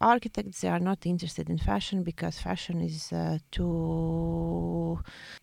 architects 0.00 0.60
they 0.60 0.68
are 0.68 0.80
not 0.80 1.04
interested 1.06 1.48
in 1.50 1.58
fashion 1.58 2.02
because 2.02 2.38
fashion 2.38 2.80
is 2.80 3.12
uh, 3.12 3.38
too 3.50 4.98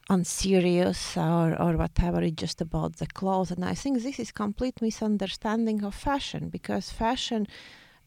unserious 0.09 1.17
or, 1.17 1.59
or 1.61 1.77
whatever 1.77 2.21
it's 2.21 2.41
just 2.41 2.61
about 2.61 2.97
the 2.97 3.07
clothes 3.07 3.51
and 3.51 3.63
i 3.63 3.73
think 3.73 4.01
this 4.01 4.19
is 4.19 4.31
complete 4.31 4.81
misunderstanding 4.81 5.83
of 5.83 5.93
fashion 5.93 6.49
because 6.49 6.89
fashion 6.89 7.47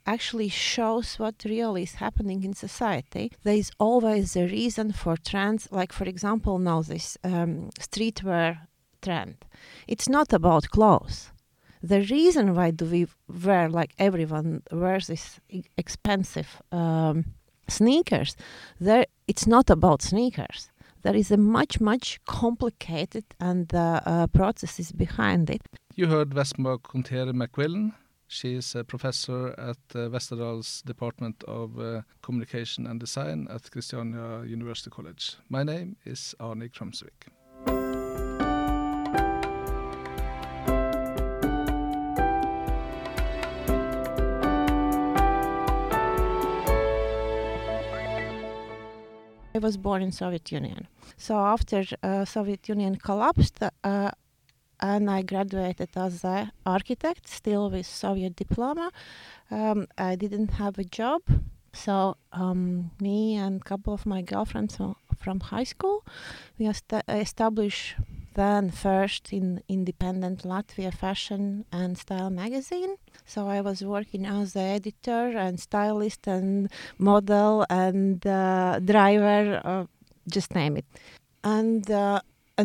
actually 0.07 0.49
shows 0.49 1.19
what 1.19 1.35
really 1.45 1.83
is 1.83 1.95
happening 1.97 2.43
in 2.43 2.55
society. 2.55 3.31
There 3.43 3.55
is 3.55 3.71
always 3.79 4.35
a 4.37 4.47
reason 4.47 4.93
for 4.93 5.17
trends, 5.17 5.69
like, 5.71 5.93
for 5.93 6.05
example, 6.05 6.59
now 6.59 6.83
this 6.83 7.19
um, 7.23 7.71
streetwear 7.79 8.67
trend. 9.03 9.45
It's 9.87 10.09
not 10.09 10.33
about 10.33 10.71
clothes. 10.71 11.31
The 11.83 12.03
reason 12.03 12.55
why 12.55 12.71
do 12.71 12.85
we 12.85 13.07
wear, 13.45 13.69
like 13.69 13.95
everyone 13.99 14.63
wears 14.71 15.07
this 15.07 15.41
expensive 15.77 16.61
um, 16.73 17.25
sneakers, 17.69 18.37
there 18.79 19.07
it's 19.27 19.47
not 19.47 19.71
about 19.71 20.03
sneakers. 20.03 20.71
There 21.03 21.17
is 21.17 21.31
a 21.31 21.39
much, 21.39 21.81
much 21.81 22.21
complicated 22.27 23.25
and 23.41 23.75
uh, 23.75 24.01
uh, 24.05 24.27
processes 24.27 24.93
behind 24.93 25.49
it. 25.49 25.63
You 25.95 26.07
heard 26.09 26.31
Vesma 26.31 26.79
Kontere 26.79 27.33
McQuillan 27.33 27.93
she 28.33 28.55
is 28.55 28.77
a 28.77 28.85
professor 28.85 29.49
at 29.59 29.79
uh, 29.93 30.09
Westerdals 30.09 30.85
Department 30.85 31.43
of 31.49 31.81
uh, 31.81 32.03
Communication 32.23 32.87
and 32.87 33.01
Design 33.01 33.49
at 33.51 33.63
Kristiania 33.63 34.49
University 34.49 34.89
College. 34.89 35.37
My 35.49 35.65
name 35.65 35.97
is 36.05 36.37
Arne 36.39 36.69
Krumsvik. 36.69 37.27
Was 49.71 49.77
born 49.77 50.03
in 50.03 50.11
Soviet 50.11 50.51
Union. 50.61 50.89
So 51.17 51.35
after 51.55 51.81
uh, 52.03 52.25
Soviet 52.25 52.63
Union 52.69 52.97
collapsed, 52.97 53.59
uh, 53.63 54.11
and 54.81 55.05
I 55.09 55.23
graduated 55.23 55.91
as 55.95 56.25
an 56.25 56.51
architect, 56.67 57.29
still 57.29 57.71
with 57.71 57.87
Soviet 57.87 58.35
diploma. 58.35 58.91
Um, 59.51 59.87
I 60.11 60.17
didn't 60.17 60.53
have 60.63 60.75
a 60.79 60.89
job, 61.01 61.23
so 61.85 62.17
um, 62.33 62.91
me 63.01 63.37
and 63.45 63.61
a 63.61 63.65
couple 63.71 63.93
of 63.95 64.07
my 64.07 64.23
girlfriends 64.23 64.75
from 65.23 65.39
high 65.53 65.69
school, 65.75 65.99
we 66.59 66.67
est- 66.67 67.05
established 67.27 67.95
then 68.35 68.71
first 68.71 69.33
in 69.33 69.63
independent 69.69 70.39
Latvia 70.53 70.93
fashion 70.93 71.65
and 71.71 71.97
style 72.05 72.31
magazine. 72.31 72.97
So 73.31 73.47
I 73.47 73.61
was 73.61 73.79
working 73.85 74.27
as 74.27 74.55
the 74.55 74.67
editor 74.79 75.25
and 75.45 75.61
stylist 75.61 76.27
and 76.27 76.69
model 76.99 77.65
and 77.71 78.27
uh, 78.27 78.81
driver, 78.81 79.61
uh, 79.65 79.85
just 80.29 80.53
name 80.53 80.77
it. 80.77 80.87
And 81.45 81.89
uh, 81.89 82.23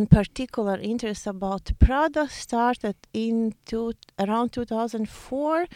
particular 0.09 0.77
interest 0.81 1.27
about 1.27 1.71
Prada 1.77 2.27
started 2.29 2.95
in 3.13 3.53
two, 3.65 3.93
around 4.17 4.53
2004. 4.53 5.67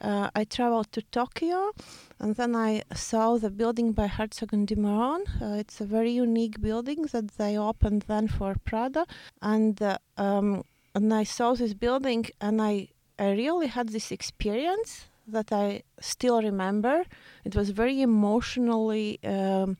Uh, 0.00 0.30
I 0.34 0.42
traveled 0.42 0.90
to 0.90 1.02
Tokyo 1.02 1.70
and 2.18 2.34
then 2.34 2.56
I 2.56 2.82
saw 2.94 3.38
the 3.38 3.50
building 3.50 3.92
by 3.92 4.08
Herzog 4.08 4.52
and 4.52 4.66
de 4.66 4.74
Meuron. 4.74 5.22
Uh, 5.40 5.54
it's 5.54 5.80
a 5.80 5.84
very 5.84 6.10
unique 6.10 6.60
building 6.60 7.02
that 7.12 7.28
they 7.38 7.56
opened 7.56 8.02
then 8.08 8.26
for 8.26 8.56
Prada. 8.64 9.06
And, 9.40 9.80
uh, 9.80 9.98
um, 10.18 10.64
and 10.96 11.14
I 11.14 11.22
saw 11.22 11.54
this 11.54 11.74
building 11.74 12.26
and 12.40 12.60
I, 12.60 12.88
I 13.22 13.30
really 13.42 13.68
had 13.68 13.88
this 13.90 14.10
experience 14.10 14.90
that 15.28 15.52
I 15.52 15.82
still 16.00 16.42
remember. 16.42 17.04
It 17.44 17.54
was 17.54 17.70
very 17.70 18.02
emotionally, 18.02 19.20
um, 19.22 19.76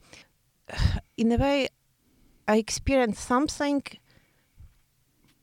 in 1.17 1.31
a 1.33 1.37
way, 1.37 1.67
I 2.47 2.55
experienced 2.57 3.23
something 3.33 3.83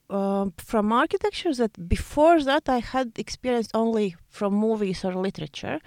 uh, 0.08 0.46
from 0.56 0.92
architecture 0.92 1.54
that 1.54 1.72
before 1.88 2.42
that 2.42 2.68
I 2.68 2.78
had 2.78 3.08
experienced 3.18 3.72
only 3.74 4.16
from 4.28 4.54
movies 4.54 5.04
or 5.04 5.14
literature. 5.14 5.78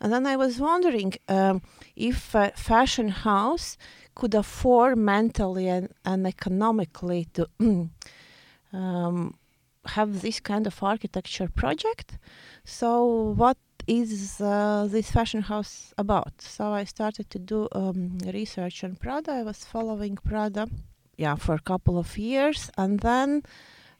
And 0.00 0.12
then 0.12 0.24
I 0.24 0.36
was 0.36 0.60
wondering 0.60 1.14
um, 1.28 1.62
if 1.96 2.34
a 2.34 2.52
fashion 2.54 3.08
house 3.08 3.76
could 4.14 4.34
afford 4.34 4.98
mentally 4.98 5.66
and, 5.68 5.88
and 6.04 6.26
economically 6.26 7.26
to 7.34 7.48
um, 8.72 9.34
have 9.88 10.22
this 10.22 10.40
kind 10.40 10.66
of 10.66 10.82
architecture 10.82 11.48
project. 11.48 12.18
So, 12.64 13.34
what 13.36 13.58
is 13.86 14.40
uh, 14.40 14.88
this 14.90 15.10
fashion 15.10 15.42
house 15.42 15.94
about? 15.96 16.40
So 16.40 16.72
I 16.72 16.84
started 16.84 17.30
to 17.30 17.38
do 17.38 17.68
um, 17.72 18.18
research 18.24 18.82
on 18.84 18.96
Prada. 18.96 19.32
I 19.32 19.42
was 19.42 19.64
following 19.64 20.16
Prada, 20.16 20.68
yeah, 21.16 21.36
for 21.36 21.54
a 21.54 21.60
couple 21.60 21.98
of 21.98 22.18
years, 22.18 22.70
and 22.76 23.00
then 23.00 23.42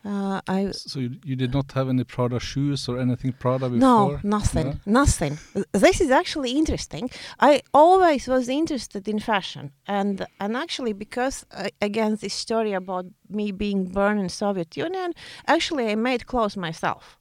uh, 0.07 0.41
I. 0.47 0.71
So 0.71 1.01
you, 1.01 1.17
you, 1.25 1.37
did 1.37 1.53
not 1.53 1.73
have 1.73 1.89
any 1.89 2.05
Prada 2.05 2.39
shoes 2.39 2.89
or 2.89 2.99
anything 2.99 3.33
Prada 3.33 3.69
before? 3.69 3.79
No, 3.79 4.21
nothing, 4.23 4.67
yeah? 4.69 4.75
nothing. 4.87 5.39
This 5.73 6.01
is 6.01 6.11
actually 6.11 6.53
interesting. 6.53 7.11
I 7.41 7.63
always 7.75 8.29
was 8.29 8.49
interested 8.49 9.09
in 9.09 9.19
fashion, 9.19 9.73
and 9.87 10.25
and 10.39 10.57
actually 10.57 10.93
because 10.93 11.45
uh, 11.51 11.69
again 11.81 12.17
this 12.21 12.35
story 12.35 12.73
about 12.73 13.07
me 13.29 13.51
being 13.53 13.87
born 13.87 14.19
in 14.19 14.29
Soviet 14.29 14.77
Union, 14.77 15.13
actually 15.47 15.91
I 15.91 15.97
made 15.97 16.27
clothes 16.27 16.57
myself. 16.57 17.19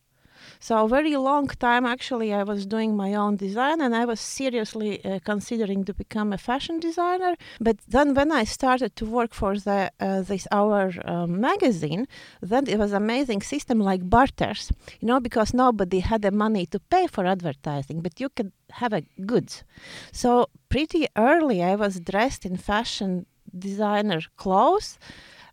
So 0.60 0.88
very 0.88 1.16
long 1.16 1.48
time, 1.48 1.86
actually, 1.86 2.34
I 2.34 2.44
was 2.44 2.66
doing 2.66 2.96
my 2.96 3.14
own 3.14 3.36
design, 3.36 3.82
and 3.82 3.96
I 3.96 4.06
was 4.06 4.20
seriously 4.20 5.04
uh, 5.04 5.20
considering 5.24 5.84
to 5.86 5.94
become 5.94 6.34
a 6.34 6.38
fashion 6.38 6.80
designer. 6.80 7.36
But 7.60 7.78
then, 7.88 8.14
when 8.14 8.32
I 8.32 8.44
started 8.44 8.96
to 8.98 9.06
work 9.06 9.34
for 9.34 9.58
the 9.58 9.92
uh, 10.00 10.22
this 10.22 10.48
our 10.52 10.94
um, 11.06 11.40
magazine, 11.40 12.08
then 12.42 12.68
it 12.68 12.78
was 12.78 12.92
amazing 12.94 13.42
system 13.42 13.80
like 13.80 14.10
barters, 14.10 14.72
you 15.00 15.08
know, 15.08 15.20
because 15.20 15.54
nobody 15.54 16.00
had 16.00 16.22
the 16.22 16.32
money 16.32 16.66
to 16.68 16.80
pay 16.80 17.08
for 17.08 17.26
advertising, 17.26 18.02
but 18.02 18.20
you 18.20 18.30
could 18.30 18.52
have 18.72 18.94
a 18.94 19.02
goods. 19.26 19.64
So 20.12 20.48
pretty 20.70 21.08
early, 21.16 21.64
I 21.64 21.76
was 21.76 22.00
dressed 22.00 22.46
in 22.46 22.58
fashion 22.58 23.26
designer 23.58 24.22
clothes. 24.38 24.98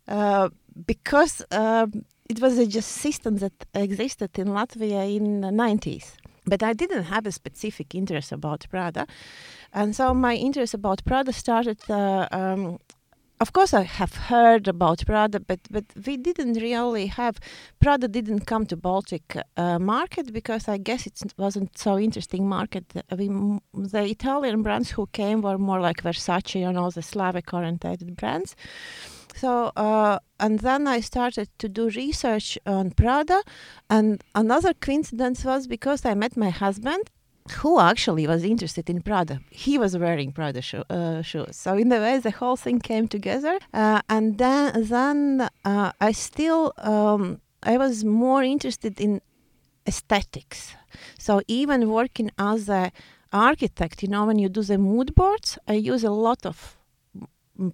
Uh, 0.07 0.49
because 0.85 1.45
um, 1.51 2.05
it 2.29 2.39
was 2.41 2.57
a 2.57 2.65
just 2.65 2.89
system 2.89 3.37
that 3.37 3.53
existed 3.73 4.37
in 4.39 4.47
Latvia 4.47 5.15
in 5.15 5.41
the 5.41 5.49
90s. 5.49 6.13
But 6.45 6.61
I 6.61 6.73
didn't 6.73 7.03
have 7.03 7.25
a 7.25 7.31
specific 7.31 7.95
interest 7.95 8.31
about 8.31 8.65
Prada. 8.69 9.07
And 9.71 9.95
so 9.95 10.13
my 10.13 10.35
interest 10.35 10.73
about 10.73 11.03
Prada 11.05 11.31
started 11.31 11.79
uh, 11.89 12.27
um, 12.31 12.79
of 13.43 13.51
course, 13.51 13.73
I 13.73 13.81
have 13.81 14.15
heard 14.15 14.69
about 14.69 15.05
Prada, 15.05 15.39
but 15.39 15.59
but 15.69 15.85
we 16.05 16.15
didn't 16.17 16.53
really 16.67 17.07
have 17.07 17.35
Prada 17.81 18.07
didn't 18.07 18.45
come 18.51 18.65
to 18.67 18.77
Baltic 18.77 19.25
uh, 19.57 19.79
market 19.79 20.31
because 20.31 20.69
I 20.69 20.77
guess 20.77 21.05
it 21.05 21.17
wasn't 21.37 21.77
so 21.77 21.99
interesting 21.99 22.47
market. 22.47 22.85
We, 23.19 23.27
the 23.73 24.03
Italian 24.05 24.63
brands 24.63 24.91
who 24.91 25.07
came 25.07 25.41
were 25.41 25.57
more 25.57 25.81
like 25.81 26.03
Versace 26.03 26.67
and 26.67 26.77
all 26.77 26.91
the 26.91 27.01
Slavic 27.01 27.53
oriented 27.53 28.15
brands. 28.15 28.55
So, 29.33 29.71
uh, 29.75 30.19
and 30.39 30.59
then 30.59 30.87
I 30.87 30.99
started 30.99 31.49
to 31.59 31.67
do 31.69 31.89
research 31.89 32.57
on 32.65 32.91
Prada. 32.91 33.41
And 33.89 34.23
another 34.35 34.73
coincidence 34.73 35.43
was 35.43 35.67
because 35.67 36.05
I 36.05 36.13
met 36.13 36.37
my 36.37 36.49
husband, 36.49 37.09
who 37.57 37.79
actually 37.79 38.25
was 38.27 38.43
interested 38.43 38.89
in 38.89 39.01
Prada. 39.01 39.39
He 39.49 39.77
was 39.77 39.97
wearing 39.97 40.31
Prada 40.31 40.61
sho- 40.61 40.85
uh, 40.89 41.21
shoes. 41.21 41.55
So, 41.57 41.75
in 41.75 41.91
a 41.91 41.99
way, 41.99 42.19
the 42.19 42.31
whole 42.31 42.55
thing 42.55 42.79
came 42.79 43.07
together. 43.07 43.59
Uh, 43.73 44.01
and 44.09 44.37
then, 44.37 44.83
then 44.83 45.49
uh, 45.65 45.91
I 45.99 46.11
still, 46.13 46.73
um, 46.77 47.41
I 47.61 47.77
was 47.77 48.05
more 48.05 48.43
interested 48.43 48.99
in 48.99 49.21
aesthetics. 49.85 50.75
So, 51.17 51.41
even 51.47 51.89
working 51.89 52.31
as 52.37 52.69
a 52.69 52.91
architect, 53.33 54.03
you 54.03 54.09
know, 54.09 54.25
when 54.25 54.39
you 54.39 54.47
do 54.47 54.61
the 54.61 54.77
mood 54.77 55.15
boards, 55.15 55.57
I 55.67 55.73
use 55.73 56.03
a 56.03 56.11
lot 56.11 56.45
of 56.45 56.77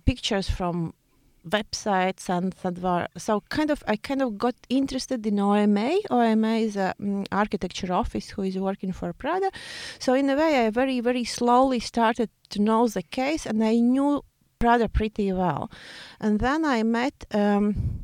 pictures 0.06 0.50
from 0.50 0.94
websites 1.48 2.28
and 2.30 2.52
that 2.62 2.80
were 2.80 3.08
so 3.18 3.42
kind 3.50 3.72
of 3.72 3.84
I 3.88 3.96
kind 3.96 4.22
of 4.22 4.38
got 4.38 4.56
interested 4.70 5.26
in 5.26 5.40
OMA. 5.40 6.00
OMA 6.10 6.58
is 6.58 6.76
a 6.76 6.94
um, 7.00 7.26
architecture 7.32 7.94
office 7.94 8.30
who 8.30 8.42
is 8.44 8.58
working 8.58 8.92
for 8.92 9.14
Prada. 9.14 9.50
So 10.00 10.14
in 10.14 10.30
a 10.30 10.36
way, 10.36 10.66
I 10.66 10.70
very 10.70 11.00
very 11.00 11.24
slowly 11.24 11.80
started 11.80 12.30
to 12.50 12.62
know 12.62 12.88
the 12.88 13.04
case, 13.04 13.46
and 13.46 13.64
I 13.64 13.76
knew 13.76 14.24
Prada 14.60 14.90
pretty 14.90 15.32
well. 15.32 15.72
And 16.20 16.40
then 16.40 16.66
I 16.66 16.84
met 16.84 17.24
um, 17.32 18.02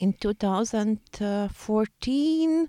in 0.00 0.14
2014. 0.14 2.68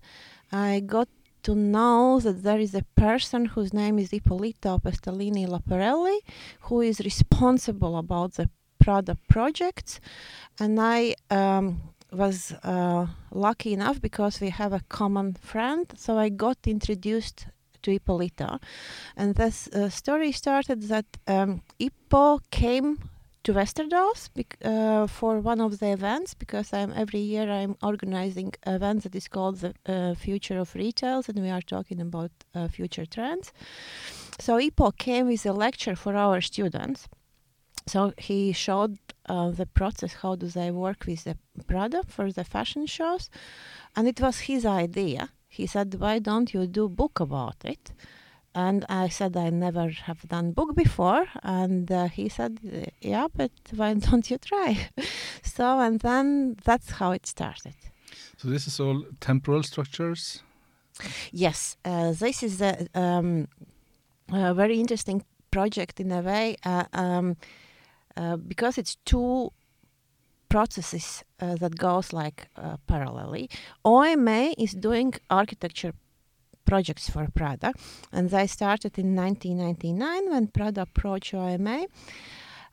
I 0.51 0.79
got 0.81 1.07
to 1.43 1.55
know 1.55 2.19
that 2.19 2.43
there 2.43 2.59
is 2.59 2.75
a 2.75 2.83
person 2.95 3.45
whose 3.45 3.73
name 3.73 3.97
is 3.99 4.11
Ippolito 4.11 4.79
Pestellini 4.79 5.47
Laparelli, 5.47 6.17
who 6.61 6.81
is 6.81 6.99
responsible 6.99 7.97
about 7.97 8.33
the 8.33 8.49
Prada 8.79 9.15
projects, 9.27 9.99
and 10.59 10.79
I 10.79 11.15
um, 11.29 11.81
was 12.11 12.53
uh, 12.63 13.07
lucky 13.31 13.73
enough 13.73 14.01
because 14.01 14.41
we 14.41 14.49
have 14.49 14.73
a 14.73 14.81
common 14.89 15.33
friend, 15.33 15.85
so 15.95 16.17
I 16.17 16.29
got 16.29 16.57
introduced 16.65 17.47
to 17.83 17.91
Ippolito. 17.91 18.59
And 19.15 19.35
this 19.35 19.67
uh, 19.67 19.89
story 19.89 20.31
started 20.31 20.83
that 20.83 21.05
um, 21.27 21.61
Ippo 21.79 22.39
came 22.51 22.97
to 23.43 23.53
Westerdals 23.53 24.29
bec- 24.33 24.57
uh, 24.63 25.07
for 25.07 25.39
one 25.39 25.61
of 25.61 25.79
the 25.79 25.91
events 25.91 26.33
because 26.33 26.73
I'm 26.73 26.91
every 26.93 27.19
year 27.19 27.49
I'm 27.49 27.77
organizing 27.81 28.53
event 28.67 29.03
that 29.03 29.15
is 29.15 29.27
called 29.27 29.59
the 29.59 29.73
uh, 29.85 30.13
Future 30.15 30.59
of 30.59 30.75
Retails 30.75 31.29
and 31.29 31.39
we 31.39 31.49
are 31.49 31.61
talking 31.61 32.01
about 32.01 32.31
uh, 32.53 32.67
future 32.67 33.05
trends. 33.05 33.53
So 34.39 34.57
Ippo 34.57 34.97
came 34.97 35.27
with 35.27 35.45
a 35.45 35.53
lecture 35.53 35.95
for 35.95 36.15
our 36.15 36.41
students. 36.41 37.07
So 37.89 38.13
he 38.17 38.53
showed 38.53 38.97
uh, 39.25 39.49
the 39.49 39.65
process 39.65 40.13
how 40.21 40.35
do 40.35 40.47
they 40.47 40.69
work 40.69 41.05
with 41.07 41.23
the 41.23 41.35
Prada 41.67 42.03
for 42.07 42.31
the 42.31 42.43
fashion 42.43 42.85
shows, 42.85 43.29
and 43.95 44.07
it 44.07 44.21
was 44.21 44.41
his 44.41 44.63
idea. 44.63 45.29
He 45.47 45.65
said, 45.65 45.95
"Why 46.03 46.19
don't 46.19 46.53
you 46.53 46.67
do 46.67 46.87
book 46.87 47.19
about 47.19 47.59
it?" 47.73 47.91
And 48.53 48.85
I 49.03 49.09
said, 49.09 49.35
"I 49.35 49.49
never 49.49 49.89
have 50.07 50.21
done 50.27 50.51
book 50.51 50.75
before." 50.75 51.25
And 51.41 51.91
uh, 51.91 52.07
he 52.17 52.29
said, 52.29 52.53
"Yeah, 53.01 53.27
but 53.35 53.51
why 53.75 53.93
don't 54.07 54.29
you 54.31 54.37
try?" 54.37 54.69
so 55.57 55.65
and 55.79 55.99
then 55.99 56.57
that's 56.63 56.91
how 56.99 57.11
it 57.11 57.25
started. 57.25 57.77
So 58.37 58.47
this 58.49 58.67
is 58.67 58.79
all 58.79 59.03
temporal 59.19 59.63
structures. 59.63 60.43
Yes, 61.31 61.77
uh, 61.85 62.11
this 62.11 62.43
is 62.43 62.61
a, 62.61 62.87
um, 62.93 63.47
a 64.31 64.53
very 64.53 64.79
interesting 64.79 65.23
project 65.51 65.99
in 65.99 66.11
a 66.11 66.21
way 66.21 66.55
uh, 66.65 66.85
um, 66.93 67.35
uh, 68.17 68.37
because 68.37 68.77
it's 68.77 68.97
two 69.05 69.51
processes 70.49 71.23
uh, 71.39 71.55
that 71.55 71.77
goes 71.77 72.11
like 72.11 72.47
uh, 72.55 72.77
parallelly. 72.87 73.49
OMA 73.85 74.53
is 74.57 74.73
doing 74.73 75.13
architecture 75.29 75.93
projects 76.65 77.09
for 77.09 77.27
Prada, 77.33 77.73
and 78.11 78.29
they 78.29 78.47
started 78.47 78.97
in 78.97 79.15
1999 79.15 80.31
when 80.31 80.47
Prada 80.47 80.81
approached 80.81 81.33
OMA. 81.33 81.85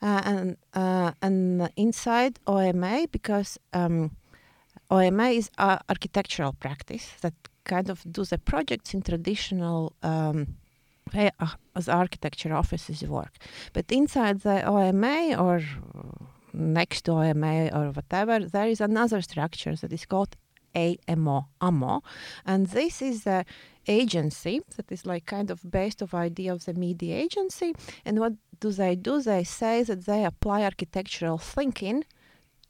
Uh, 0.03 0.21
and 0.27 0.57
uh, 0.75 1.13
and 1.23 1.71
inside 1.77 2.39
OMA, 2.47 3.07
because 3.11 3.59
um, 3.73 4.15
OMA 4.91 5.29
is 5.31 5.51
architectural 5.59 6.53
practice 6.53 7.13
that 7.23 7.33
kind 7.65 7.89
of 7.89 8.05
do 8.13 8.25
the 8.25 8.37
projects 8.37 8.93
in 8.93 9.01
traditional 9.01 9.95
um, 10.03 10.57
Ah, 11.15 11.57
as 11.75 11.89
architecture 11.89 12.53
offices 12.53 13.03
work. 13.03 13.37
But 13.73 13.93
inside 13.93 14.41
the 14.41 14.65
OMA 14.67 15.37
or 15.37 15.63
next 16.53 17.05
to 17.05 17.13
OMA 17.13 17.71
or 17.73 17.93
whatever, 17.93 18.41
there 18.41 18.67
is 18.67 18.81
another 18.81 19.23
structure 19.23 19.77
that 19.77 19.93
is 19.93 20.05
called 20.05 20.37
AMO, 20.75 21.49
AMO, 21.61 22.03
and 22.45 22.67
this 22.67 23.01
is 23.01 23.25
the 23.25 23.45
agency 23.89 24.61
that 24.77 24.91
is 24.91 25.07
like 25.07 25.25
kind 25.27 25.51
of 25.51 25.71
based 25.71 26.03
of 26.03 26.13
idea 26.13 26.53
of 26.53 26.65
the 26.65 26.75
media 26.75 27.17
agency. 27.17 27.73
And 28.05 28.19
what 28.19 28.35
do 28.61 28.73
they 28.73 28.97
do? 28.97 29.23
They 29.23 29.45
say 29.45 29.85
that 29.85 30.07
they 30.07 30.25
apply 30.25 30.65
architectural 30.65 31.39
thinking 31.39 32.05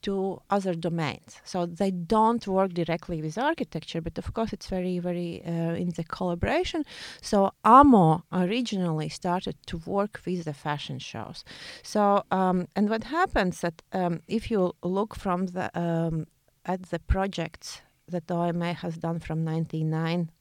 to 0.02 0.40
other 0.50 0.74
domains. 0.74 1.40
So 1.44 1.66
they 1.66 1.90
don't 1.90 2.46
work 2.46 2.74
directly 2.74 3.22
with 3.22 3.38
architecture, 3.38 4.00
but 4.00 4.18
of 4.18 4.32
course 4.34 4.52
it's 4.52 4.68
very, 4.68 4.98
very 4.98 5.42
uh, 5.44 5.74
in 5.74 5.90
the 5.90 6.04
collaboration. 6.04 6.84
So 7.20 7.52
AMO 7.64 8.24
originally 8.32 9.08
started 9.08 9.56
to 9.66 9.78
work 9.78 10.20
with 10.26 10.44
the 10.44 10.54
fashion 10.54 10.98
shows. 10.98 11.44
So 11.82 12.24
um, 12.30 12.68
and 12.76 12.88
what 12.88 13.04
happens 13.04 13.60
that 13.60 13.82
um, 13.92 14.22
if 14.28 14.50
you 14.50 14.74
look 14.82 15.14
from 15.14 15.46
the 15.46 15.70
um, 15.78 16.26
at 16.64 16.82
the 16.90 16.98
projects 16.98 17.82
that 18.08 18.30
OMA 18.30 18.72
has 18.72 18.96
done 18.98 19.18
from 19.18 19.44
99 19.44 20.26
to 20.26 20.35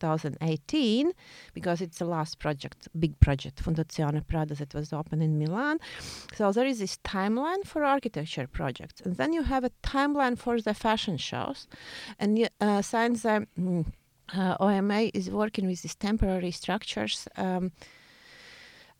2018, 0.00 1.12
because 1.54 1.80
it's 1.80 1.98
the 1.98 2.04
last 2.04 2.38
project, 2.38 2.88
big 2.98 3.18
project, 3.20 3.62
Fondazione 3.62 4.26
Prada, 4.26 4.54
that 4.54 4.74
was 4.74 4.92
opened 4.92 5.22
in 5.22 5.38
Milan. 5.38 5.78
So 6.34 6.52
there 6.52 6.66
is 6.66 6.78
this 6.78 6.98
timeline 7.04 7.64
for 7.64 7.84
architecture 7.84 8.46
projects, 8.46 9.00
and 9.00 9.16
then 9.16 9.32
you 9.32 9.42
have 9.42 9.64
a 9.64 9.70
timeline 9.82 10.36
for 10.38 10.60
the 10.60 10.74
fashion 10.74 11.16
shows, 11.16 11.68
and 12.18 12.48
uh, 12.60 12.82
since 12.82 13.22
the 13.22 13.46
mm, 13.58 13.86
uh, 14.36 14.56
OMA 14.60 15.10
is 15.14 15.30
working 15.30 15.66
with 15.66 15.82
these 15.82 15.94
temporary 15.94 16.50
structures. 16.50 17.28
Um, 17.36 17.72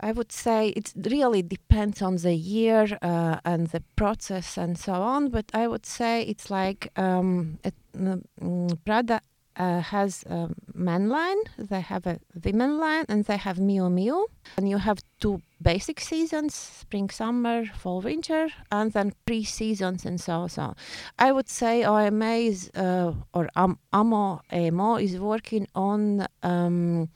I 0.02 0.12
would 0.12 0.32
say 0.32 0.68
it 0.68 0.94
really 0.96 1.42
depends 1.42 2.00
on 2.00 2.16
the 2.16 2.34
year 2.34 2.98
uh, 3.02 3.36
and 3.44 3.66
the 3.66 3.82
process 3.96 4.56
and 4.56 4.78
so 4.78 4.94
on, 4.94 5.28
but 5.28 5.44
I 5.52 5.68
would 5.68 5.84
say 5.84 6.22
it's 6.22 6.50
like 6.50 6.90
um, 6.96 7.58
it, 7.62 7.74
mm, 7.94 8.78
Prada 8.84 9.20
uh, 9.56 9.80
has 9.80 10.24
a 10.24 10.48
men 10.74 11.08
line, 11.08 11.38
they 11.58 11.80
have 11.80 12.06
a 12.06 12.18
women 12.44 12.78
line, 12.78 13.04
and 13.08 13.24
they 13.24 13.36
have 13.36 13.56
Miu 13.58 13.90
Miu. 13.90 14.26
And 14.56 14.68
you 14.68 14.78
have 14.78 14.98
two 15.20 15.42
basic 15.60 16.00
seasons 16.00 16.54
spring, 16.54 17.10
summer, 17.10 17.66
fall, 17.66 18.00
winter, 18.00 18.48
and 18.70 18.92
then 18.92 19.12
pre 19.26 19.44
seasons 19.44 20.04
and 20.06 20.20
so 20.20 20.48
on. 20.56 20.74
I 21.18 21.32
would 21.32 21.48
say 21.48 21.84
OMA 21.84 22.34
is, 22.34 22.70
uh, 22.74 23.12
or 23.34 23.48
AMO, 23.56 24.40
AMO 24.50 24.96
is 24.96 25.18
working 25.18 25.66
on 25.74 26.26
um, 26.42 27.08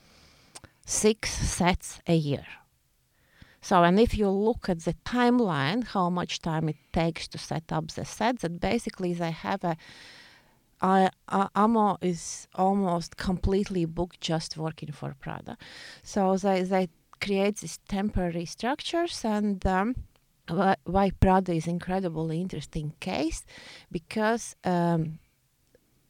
six 0.87 1.31
sets 1.31 2.01
a 2.07 2.15
year. 2.15 2.47
So, 3.63 3.83
and 3.83 3.99
if 3.99 4.19
you 4.19 4.29
look 4.29 4.69
at 4.69 4.81
the 4.81 4.93
timeline, 5.07 5.85
how 5.85 6.11
much 6.11 6.43
time 6.43 6.69
it 6.69 6.77
takes 6.93 7.27
to 7.29 7.39
set 7.39 7.73
up 7.73 7.93
the 7.93 8.05
sets, 8.05 8.43
that 8.43 8.61
basically 8.61 9.15
they 9.15 9.31
have 9.31 9.65
a 9.65 9.79
uh, 10.85 11.09
uh, 11.29 11.49
Amo 11.55 11.97
is 12.03 12.47
almost 12.55 13.17
completely 13.17 13.87
booked 13.87 14.21
just 14.21 14.59
working 14.59 14.93
for 14.93 15.15
Prada. 15.19 15.57
So 16.03 16.37
they, 16.37 16.63
they 16.63 16.89
create 17.21 17.57
these 17.57 17.79
temporary 17.89 18.45
structures 18.45 19.25
and 19.25 19.65
um, 19.67 19.95
why, 20.47 20.77
why 20.85 21.11
Prada 21.11 21.55
is 21.55 21.67
incredibly 21.67 22.39
interesting 22.39 22.93
case 23.01 23.47
because 23.91 24.57
um, 24.65 25.19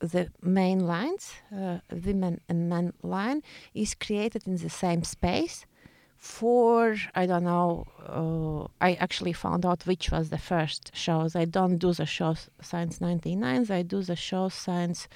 the 0.00 0.29
main 0.43 0.81
lines, 0.81 1.35
uh, 1.56 1.79
women 1.93 2.41
and 2.49 2.69
men 2.69 2.94
line, 3.03 3.43
is 3.75 3.94
created 3.94 4.43
in 4.44 4.56
the 4.56 4.70
same 4.70 5.05
space 5.05 5.67
for 6.25 6.97
I 7.15 7.26
don't 7.26 7.44
know. 7.44 7.87
Uh, 8.19 8.67
I 8.81 8.94
actually 8.94 9.35
found 9.35 9.67
out 9.67 9.87
which 9.87 10.11
was 10.11 10.31
the 10.31 10.38
first 10.38 10.91
shows. 10.94 11.37
I 11.37 11.44
don't 11.44 11.76
do 11.76 11.93
the 11.93 12.06
shows 12.06 12.49
since 12.62 13.00
'99. 13.00 13.71
I 13.71 13.82
do 13.82 14.00
the 14.03 14.17
shows 14.17 14.55
since 14.55 15.06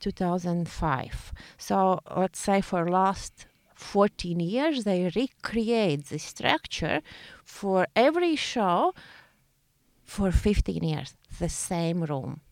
2005. 0.00 1.32
So 1.56 2.00
let's 2.14 2.38
say 2.38 2.60
for 2.60 2.90
last 2.90 3.46
14 3.76 4.38
years 4.40 4.84
they 4.84 5.10
recreate 5.16 6.04
the 6.10 6.18
structure 6.18 7.00
for 7.42 7.86
every 7.96 8.36
show 8.36 8.92
for 10.04 10.30
15 10.30 10.82
years. 10.82 11.16
The 11.38 11.48
same 11.48 12.02
room 12.02 12.42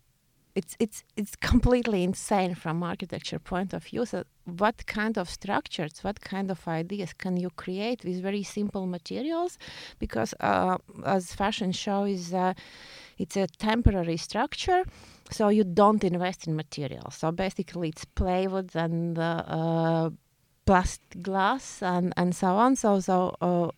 it's 0.54 0.76
it's 0.78 1.04
it's 1.16 1.36
completely 1.36 2.02
insane 2.04 2.54
from 2.54 2.82
architecture 2.82 3.38
point 3.38 3.72
of 3.74 3.84
view. 3.84 4.06
So 4.06 4.24
what 4.44 4.86
kind 4.86 5.18
of 5.18 5.28
structures, 5.28 6.00
what 6.02 6.20
kind 6.20 6.50
of 6.50 6.66
ideas 6.68 7.12
can 7.12 7.36
you 7.36 7.50
create 7.50 8.04
with 8.04 8.22
very 8.22 8.42
simple 8.42 8.86
materials? 8.86 9.58
Because 9.98 10.34
uh, 10.40 10.78
as 11.04 11.34
fashion 11.34 11.72
show 11.72 12.04
is, 12.04 12.34
uh, 12.34 12.54
it's 13.18 13.36
a 13.36 13.46
temporary 13.46 14.16
structure, 14.16 14.84
so 15.30 15.48
you 15.48 15.64
don't 15.64 16.04
invest 16.04 16.46
in 16.46 16.56
materials. 16.56 17.14
So 17.14 17.32
basically, 17.32 17.88
it's 17.88 18.04
plywood 18.04 18.74
and 18.74 19.18
uh, 19.18 20.10
plastic 20.66 21.22
glass 21.22 21.82
and 21.82 22.12
and 22.16 22.34
so 22.34 22.48
on. 22.48 22.76
So 22.76 23.00
so 23.00 23.36
uh, 23.40 23.68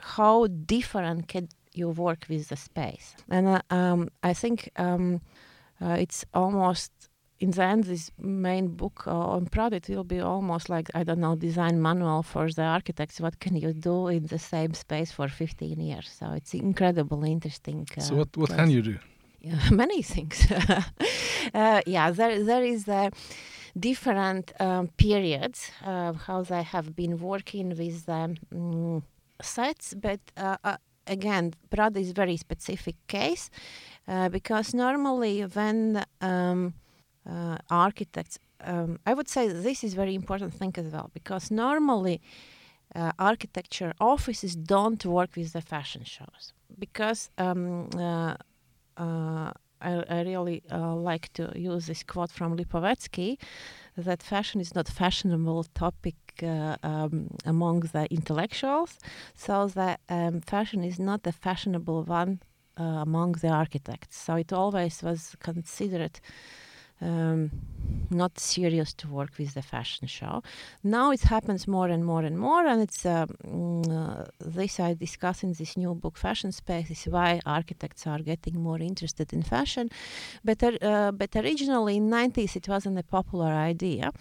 how 0.00 0.46
different 0.46 1.28
can 1.28 1.48
you 1.72 1.90
work 1.90 2.26
with 2.28 2.48
the 2.48 2.56
space? 2.56 3.14
And 3.28 3.48
uh, 3.48 3.62
um, 3.70 4.08
I 4.22 4.34
think. 4.34 4.70
Um, 4.76 5.20
uh, 5.80 5.96
it's 5.98 6.24
almost 6.34 6.92
in 7.40 7.50
the 7.52 7.62
end 7.62 7.84
this 7.84 8.10
main 8.18 8.68
book 8.68 9.06
uh, 9.06 9.34
on 9.34 9.46
product 9.46 9.88
will 9.88 10.04
be 10.04 10.20
almost 10.20 10.68
like 10.68 10.90
i 10.94 11.02
don't 11.02 11.20
know 11.20 11.34
design 11.34 11.80
manual 11.80 12.22
for 12.22 12.50
the 12.52 12.62
architects. 12.62 13.20
What 13.20 13.40
can 13.40 13.56
you 13.56 13.72
do 13.72 14.08
in 14.08 14.26
the 14.26 14.38
same 14.38 14.74
space 14.74 15.10
for 15.10 15.28
15 15.28 15.80
years? 15.80 16.08
So 16.18 16.32
it's 16.32 16.54
incredibly 16.54 17.32
interesting 17.32 17.86
uh, 17.96 18.00
so 18.00 18.14
what, 18.16 18.36
what 18.36 18.50
can 18.50 18.70
you 18.70 18.82
do? 18.82 18.98
Yeah, 19.40 19.58
many 19.70 20.02
things. 20.02 20.46
Uh, 21.54 21.80
yeah 21.86 22.10
there, 22.10 22.44
there 22.44 22.62
is 22.62 22.86
a 22.86 23.10
different 23.78 24.52
um, 24.60 24.88
periods 24.98 25.70
uh, 25.86 26.12
how 26.12 26.42
they 26.42 26.62
have 26.62 26.94
been 26.94 27.18
working 27.18 27.70
with 27.70 28.04
the 28.04 28.36
um, 28.52 29.02
sets 29.40 29.94
but 29.94 30.20
uh, 30.36 30.76
again 31.06 31.54
Prada 31.70 31.98
is 31.98 32.12
very 32.12 32.36
specific 32.36 32.96
case 33.06 33.50
uh, 34.06 34.28
because 34.28 34.74
normally 34.74 35.40
when 35.40 36.04
um, 36.20 36.74
uh, 37.28 37.58
architects, 37.70 38.38
um, 38.62 38.98
I 39.06 39.14
would 39.14 39.28
say 39.28 39.48
this 39.48 39.84
is 39.84 39.94
very 39.94 40.14
important 40.14 40.54
thing 40.54 40.72
as 40.76 40.92
well 40.92 41.10
because 41.14 41.50
normally 41.50 42.20
uh, 42.94 43.12
architecture 43.18 43.92
offices 44.00 44.56
don't 44.56 45.04
work 45.04 45.30
with 45.36 45.52
the 45.52 45.60
fashion 45.60 46.04
shows 46.04 46.52
because 46.78 47.30
um, 47.38 47.88
uh, 47.96 48.34
uh, 48.96 49.52
I, 49.82 50.04
I 50.08 50.20
really 50.22 50.62
uh, 50.70 50.94
like 50.94 51.32
to 51.34 51.52
use 51.56 51.86
this 51.86 52.02
quote 52.02 52.30
from 52.30 52.56
Lipovetsky 52.56 53.38
that 53.96 54.22
fashion 54.22 54.60
is 54.60 54.74
not 54.74 54.88
fashionable 54.88 55.64
topic 55.74 56.16
uh, 56.42 56.76
um, 56.82 57.28
among 57.44 57.80
the 57.80 58.06
intellectuals, 58.10 58.98
so 59.34 59.68
that 59.68 60.00
um, 60.08 60.40
fashion 60.40 60.84
is 60.84 60.98
not 60.98 61.26
a 61.26 61.32
fashionable 61.32 62.04
one 62.04 62.40
uh, 62.78 62.82
among 62.82 63.32
the 63.32 63.48
architects. 63.48 64.16
So 64.16 64.36
it 64.36 64.52
always 64.52 65.02
was 65.02 65.36
considered 65.40 66.20
um, 67.00 67.50
not 68.10 68.38
serious 68.38 68.92
to 68.92 69.08
work 69.08 69.30
with 69.38 69.54
the 69.54 69.62
fashion 69.62 70.06
show. 70.06 70.42
Now 70.82 71.10
it 71.12 71.22
happens 71.22 71.66
more 71.66 71.88
and 71.88 72.04
more 72.04 72.22
and 72.22 72.38
more, 72.38 72.66
and 72.66 72.82
it's 72.82 73.06
uh, 73.06 73.26
mm, 73.44 73.90
uh, 73.90 74.24
this 74.40 74.80
I 74.80 74.94
discuss 74.94 75.42
in 75.42 75.52
this 75.52 75.76
new 75.76 75.94
book, 75.94 76.16
Fashion 76.16 76.52
Space, 76.52 76.90
is 76.90 77.04
why 77.04 77.40
architects 77.46 78.06
are 78.06 78.18
getting 78.18 78.60
more 78.60 78.78
interested 78.78 79.32
in 79.32 79.42
fashion. 79.42 79.88
But 80.44 80.62
uh, 80.62 81.12
but 81.12 81.36
originally 81.36 81.96
in 81.96 82.10
90s 82.10 82.56
it 82.56 82.68
wasn't 82.68 82.98
a 82.98 83.02
popular 83.02 83.52
idea. 83.52 84.12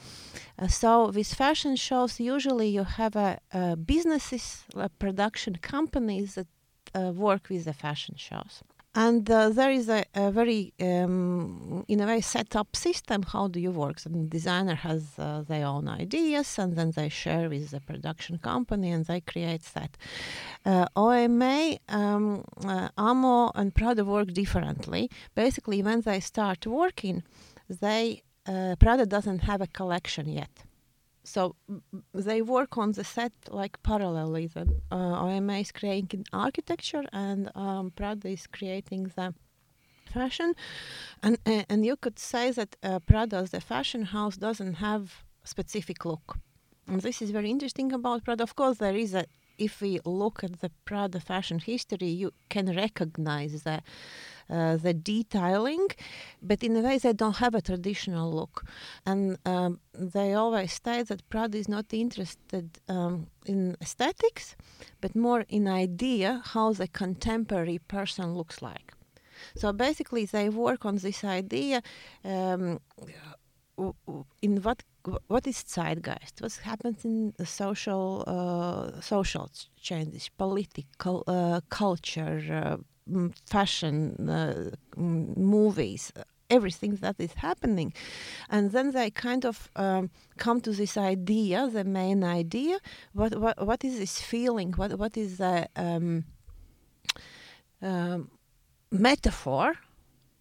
Uh, 0.58 0.68
so 0.68 1.10
with 1.12 1.34
fashion 1.34 1.76
shows, 1.76 2.20
usually 2.20 2.70
you 2.70 2.84
have 2.84 3.16
a, 3.16 3.40
businesses, 3.78 4.66
production 5.00 5.56
companies 5.62 6.36
that 6.36 6.48
uh, 6.96 7.12
work 7.12 7.50
with 7.50 7.66
the 7.66 7.74
fashion 7.74 8.16
shows 8.18 8.64
and 8.96 9.30
uh, 9.30 9.50
there 9.50 9.72
is 9.72 9.88
a, 9.88 10.04
a 10.16 10.32
very 10.32 10.74
um, 10.82 11.86
in 11.88 12.00
a 12.02 12.08
way 12.08 12.22
set 12.22 12.56
up 12.56 12.76
system 12.76 13.24
how 13.24 13.48
do 13.48 13.60
you 13.60 13.72
work? 13.72 14.00
So 14.00 14.10
the 14.10 14.24
designer 14.24 14.76
has 14.76 15.04
uh, 15.18 15.44
their 15.48 15.66
own 15.66 15.88
ideas 15.88 16.58
and 16.58 16.76
then 16.76 16.92
they 16.92 17.10
share 17.10 17.50
with 17.50 17.70
the 17.72 17.82
production 17.82 18.40
company 18.40 18.92
and 18.92 19.06
they 19.06 19.22
create 19.22 19.64
that. 19.76 19.96
Uh, 20.66 20.86
oma 20.96 21.78
um, 21.90 22.44
uh, 22.66 22.90
amo 22.98 23.52
and 23.56 23.74
prada 23.76 24.04
work 24.04 24.34
differently. 24.34 25.10
Basically 25.36 25.84
when 25.84 26.02
they 26.02 26.20
start 26.20 26.66
working 26.66 27.24
they 27.70 28.24
uh, 28.48 28.76
prada 28.80 29.06
doesn't 29.06 29.40
have 29.40 29.62
a 29.62 29.68
collection 29.68 30.28
yet 30.28 30.64
so 31.24 31.56
they 32.14 32.42
work 32.42 32.78
on 32.78 32.92
the 32.94 33.04
set 33.04 33.34
like 33.50 33.82
parallelly. 33.84 34.52
The 34.52 34.68
uh, 34.92 35.22
OMA 35.26 35.58
is 35.60 35.72
creating 35.72 36.26
architecture 36.34 37.04
and 37.12 37.52
um, 37.56 37.92
Prada 37.92 38.30
is 38.30 38.48
creating 38.48 39.12
the 39.16 39.34
fashion, 40.12 40.54
and 41.22 41.38
uh, 41.46 41.64
and 41.70 41.86
you 41.86 41.96
could 41.96 42.20
say 42.20 42.52
that 42.52 42.76
uh, 42.84 43.00
Prada's 43.00 43.52
the 43.52 43.62
fashion 43.62 44.04
house 44.04 44.38
doesn't 44.38 44.76
have 44.76 45.24
specific 45.44 46.06
look. 46.06 46.38
And 46.88 47.02
this 47.02 47.22
is 47.22 47.30
very 47.30 47.52
interesting 47.52 47.94
about 47.94 48.24
Prada. 48.26 48.44
Of 48.44 48.56
course, 48.56 48.78
there 48.78 48.96
is 48.96 49.14
a 49.14 49.26
if 49.60 49.82
we 49.82 50.00
look 50.06 50.44
at 50.44 50.62
the 50.62 50.72
Prada 50.86 51.20
fashion 51.20 51.60
history, 51.60 52.08
you 52.08 52.32
can 52.50 52.76
recognize 52.76 53.64
the 53.64 53.82
uh, 54.50 54.78
the 54.78 54.94
detailing, 54.94 55.88
but 56.42 56.64
in 56.64 56.76
a 56.76 56.82
way 56.82 56.98
they 56.98 57.14
don't 57.14 57.38
have 57.38 57.56
a 57.56 57.62
traditional 57.62 58.32
look. 58.32 58.66
And 59.06 59.38
um, 59.46 59.80
they 59.94 60.34
always 60.34 60.74
state 60.74 61.08
that 61.08 61.28
Prada 61.30 61.58
is 61.58 61.70
not 61.70 61.94
interested 61.94 62.80
um, 62.88 63.28
in 63.46 63.76
aesthetics, 63.82 64.56
but 65.02 65.16
more 65.16 65.46
in 65.50 65.68
idea 65.68 66.42
how 66.54 66.74
the 66.74 66.88
contemporary 66.88 67.80
person 67.80 68.36
looks 68.36 68.62
like. 68.62 68.94
So 69.56 69.72
basically, 69.72 70.26
they 70.26 70.50
work 70.50 70.86
on 70.86 70.98
this 70.98 71.24
idea 71.24 71.82
um, 72.26 72.80
in 74.42 74.62
what 74.62 74.84
what 75.28 75.48
is 75.48 75.64
zeitgeist? 75.64 76.42
What 76.42 76.54
happens 76.64 77.06
in 77.06 77.34
social 77.46 78.24
uh, 78.28 79.02
social 79.02 79.50
changes, 79.80 80.30
political 80.30 81.24
uh, 81.28 81.62
culture, 81.70 82.42
uh, 82.52 82.78
fashion, 83.46 84.30
uh, 84.30 84.72
movies, 84.96 86.12
everything 86.50 86.96
that 86.96 87.16
is 87.20 87.34
happening. 87.34 87.94
And 88.50 88.72
then 88.72 88.92
they 88.92 89.10
kind 89.12 89.46
of 89.46 89.70
um, 89.76 90.10
come 90.38 90.62
to 90.62 90.72
this 90.72 90.98
idea, 90.98 91.68
the 91.68 91.84
main 91.84 92.24
idea. 92.24 92.80
What 93.14 93.36
what 93.40 93.66
what 93.66 93.84
is 93.84 94.00
this 94.00 94.20
feeling? 94.22 94.74
What 94.74 94.98
what 94.98 95.18
is 95.18 95.38
the 95.38 95.68
um, 95.76 96.26
um, 97.82 98.32
metaphor 98.92 99.76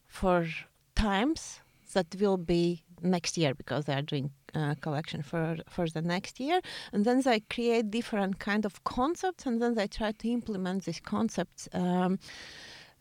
for 0.06 0.46
times 0.94 1.60
that 1.92 2.06
will 2.18 2.38
be 2.38 2.82
next 3.02 3.38
year 3.38 3.54
because 3.54 3.84
they 3.84 3.94
are 3.94 4.02
doing 4.02 4.30
uh, 4.54 4.74
collection 4.80 5.22
for 5.22 5.56
for 5.68 5.88
the 5.88 6.02
next 6.02 6.40
year. 6.40 6.60
And 6.92 7.04
then 7.04 7.20
they 7.22 7.40
create 7.40 7.90
different 7.90 8.38
kind 8.38 8.64
of 8.64 8.84
concepts 8.84 9.46
and 9.46 9.60
then 9.60 9.74
they 9.74 9.86
try 9.86 10.12
to 10.12 10.28
implement 10.28 10.84
these 10.84 11.00
concepts 11.00 11.68
um, 11.72 12.18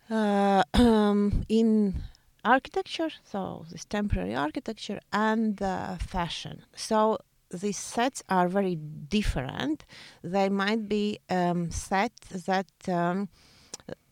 uh, 0.10 0.63
um, 0.74 1.44
in 1.50 2.04
architecture 2.46 3.10
so 3.24 3.66
this 3.72 3.84
temporary 3.84 4.36
architecture 4.36 5.00
and 5.12 5.62
uh, 5.62 5.96
fashion. 5.98 6.63
So 6.75 7.18
these 7.51 7.77
sets 7.77 8.24
are 8.30 8.48
very 8.48 8.75
different. 8.75 9.86
They 10.24 10.50
might 10.50 10.88
be 10.88 11.20
um, 11.30 11.72
sets 11.72 12.44
that 12.46 12.68
um, 12.88 13.30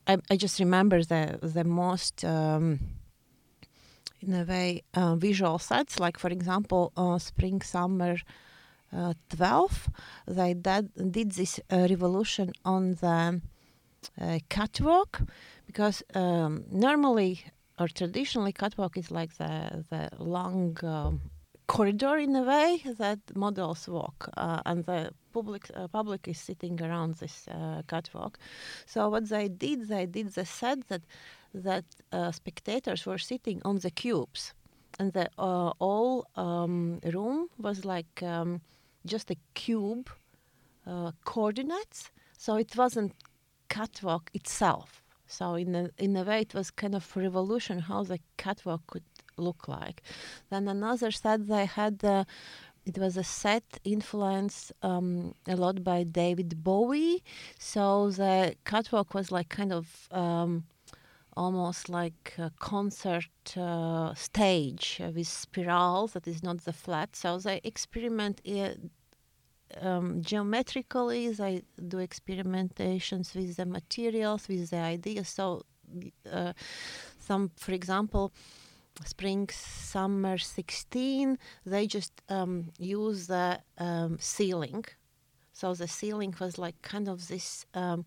I, 0.07 0.17
I, 0.29 0.37
just 0.37 0.59
remember 0.59 1.03
the 1.03 1.39
the 1.41 1.63
most 1.63 2.23
in 4.25 4.33
a 4.33 4.43
way 4.43 4.83
uh, 4.93 5.15
visual 5.15 5.59
sets 5.59 5.99
like 5.99 6.17
for 6.17 6.29
example 6.29 6.91
uh, 6.97 7.17
spring 7.17 7.61
summer 7.61 8.17
uh, 8.95 9.13
12 9.29 9.89
they 10.27 10.53
did, 10.53 11.11
did 11.11 11.31
this 11.31 11.59
uh, 11.71 11.87
revolution 11.89 12.51
on 12.63 12.93
the 12.95 13.41
uh, 14.21 14.39
catwalk 14.49 15.21
because 15.67 16.03
um, 16.13 16.63
normally 16.71 17.45
or 17.79 17.87
traditionally 17.87 18.53
catwalk 18.53 18.97
is 18.97 19.11
like 19.11 19.35
the, 19.37 19.83
the 19.89 20.09
long 20.23 20.77
um, 20.83 21.19
corridor 21.67 22.17
in 22.17 22.35
a 22.35 22.43
way 22.43 22.81
that 22.97 23.19
models 23.35 23.87
walk 23.87 24.29
uh, 24.37 24.61
and 24.65 24.85
the 24.85 25.11
public 25.33 25.69
uh, 25.75 25.87
public 25.87 26.27
is 26.27 26.39
sitting 26.39 26.81
around 26.81 27.15
this 27.15 27.47
uh, 27.49 27.81
catwalk. 27.87 28.37
So 28.85 29.09
what 29.09 29.27
they 29.29 29.47
did 29.49 29.87
they 29.87 30.05
did 30.05 30.33
the 30.33 30.45
set 30.45 30.87
that 30.87 31.01
that 31.63 31.85
uh, 32.11 32.31
spectators 32.31 33.05
were 33.05 33.17
sitting 33.17 33.61
on 33.63 33.79
the 33.79 33.91
cubes, 33.91 34.53
and 34.99 35.13
the 35.13 35.29
uh, 35.37 35.71
whole 35.79 36.27
um, 36.35 36.99
room 37.03 37.49
was 37.57 37.85
like 37.85 38.21
um, 38.23 38.61
just 39.05 39.31
a 39.31 39.35
cube 39.53 40.09
uh, 40.85 41.11
coordinates. 41.23 42.11
So 42.37 42.55
it 42.57 42.75
wasn't 42.75 43.13
catwalk 43.69 44.29
itself. 44.33 45.01
So 45.27 45.55
in 45.55 45.75
a, 45.75 45.89
in 45.97 46.15
a 46.15 46.23
way, 46.23 46.41
it 46.41 46.53
was 46.53 46.69
kind 46.71 46.95
of 46.95 47.15
revolution 47.15 47.79
how 47.79 48.03
the 48.03 48.19
catwalk 48.37 48.81
could 48.87 49.03
look 49.37 49.67
like. 49.67 50.01
Then 50.49 50.67
another 50.67 51.11
set 51.11 51.47
they 51.47 51.65
had. 51.65 52.03
Uh, 52.03 52.25
it 52.85 52.99
was 52.99 53.17
a 53.17 53.23
set 53.23 53.63
influenced 53.83 54.71
um, 54.83 55.33
a 55.47 55.55
lot 55.55 55.83
by 55.83 56.03
David 56.03 56.63
Bowie. 56.63 57.23
So 57.57 58.11
the 58.11 58.55
catwalk 58.63 59.15
was 59.15 59.31
like 59.31 59.49
kind 59.49 59.73
of 59.73 60.07
um, 60.11 60.65
almost 61.35 61.89
like 61.89 62.33
a 62.37 62.51
concert 62.59 63.57
uh, 63.57 64.13
stage 64.13 65.01
with 65.13 65.27
spirals 65.27 66.13
that 66.13 66.27
is 66.27 66.41
not 66.41 66.63
the 66.63 66.73
flat. 66.73 67.15
So 67.15 67.37
they 67.37 67.61
experiment 67.63 68.41
uh, 68.47 68.69
um, 69.81 70.21
geometrically, 70.21 71.29
they 71.31 71.63
do 71.87 71.97
experimentations 71.97 73.35
with 73.35 73.57
the 73.57 73.65
materials, 73.65 74.47
with 74.47 74.69
the 74.69 74.77
ideas. 74.77 75.27
So, 75.27 75.63
uh, 76.31 76.53
some, 77.19 77.51
for 77.57 77.73
example, 77.73 78.31
spring 79.03 79.49
summer 79.51 80.37
16 80.37 81.37
they 81.65 81.85
just 81.85 82.13
um, 82.29 82.71
use 82.79 83.27
the 83.27 83.59
um, 83.77 84.17
ceiling 84.21 84.85
so 85.51 85.73
the 85.73 85.87
ceiling 85.87 86.33
was 86.39 86.57
like 86.57 86.81
kind 86.81 87.09
of 87.09 87.27
this 87.27 87.65
um, 87.73 88.05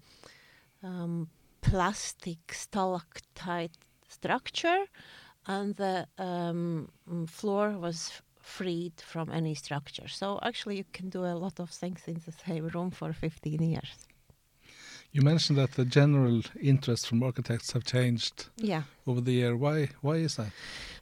um 0.82 1.28
plastic 1.60 2.52
stalactite 2.52 3.76
structure, 4.08 4.84
and 5.46 5.76
the 5.76 6.06
um, 6.18 6.88
floor 7.26 7.70
was 7.70 8.22
freed 8.40 8.94
from 9.00 9.30
any 9.30 9.54
structure. 9.54 10.08
So 10.08 10.38
actually, 10.42 10.76
you 10.78 10.84
can 10.92 11.08
do 11.10 11.24
a 11.24 11.36
lot 11.44 11.60
of 11.60 11.70
things 11.70 12.00
in 12.06 12.20
the 12.26 12.32
same 12.32 12.68
room 12.68 12.90
for 12.90 13.12
15 13.12 13.62
years. 13.62 14.08
You 15.10 15.22
mentioned 15.22 15.58
that 15.58 15.72
the 15.72 15.86
general 15.86 16.42
interest 16.60 17.06
from 17.06 17.22
architects 17.22 17.72
have 17.72 17.84
changed 17.84 18.50
yeah. 18.58 18.82
over 19.06 19.22
the 19.22 19.32
year. 19.32 19.56
Why? 19.56 19.88
Why 20.02 20.16
is 20.16 20.36
that? 20.36 20.52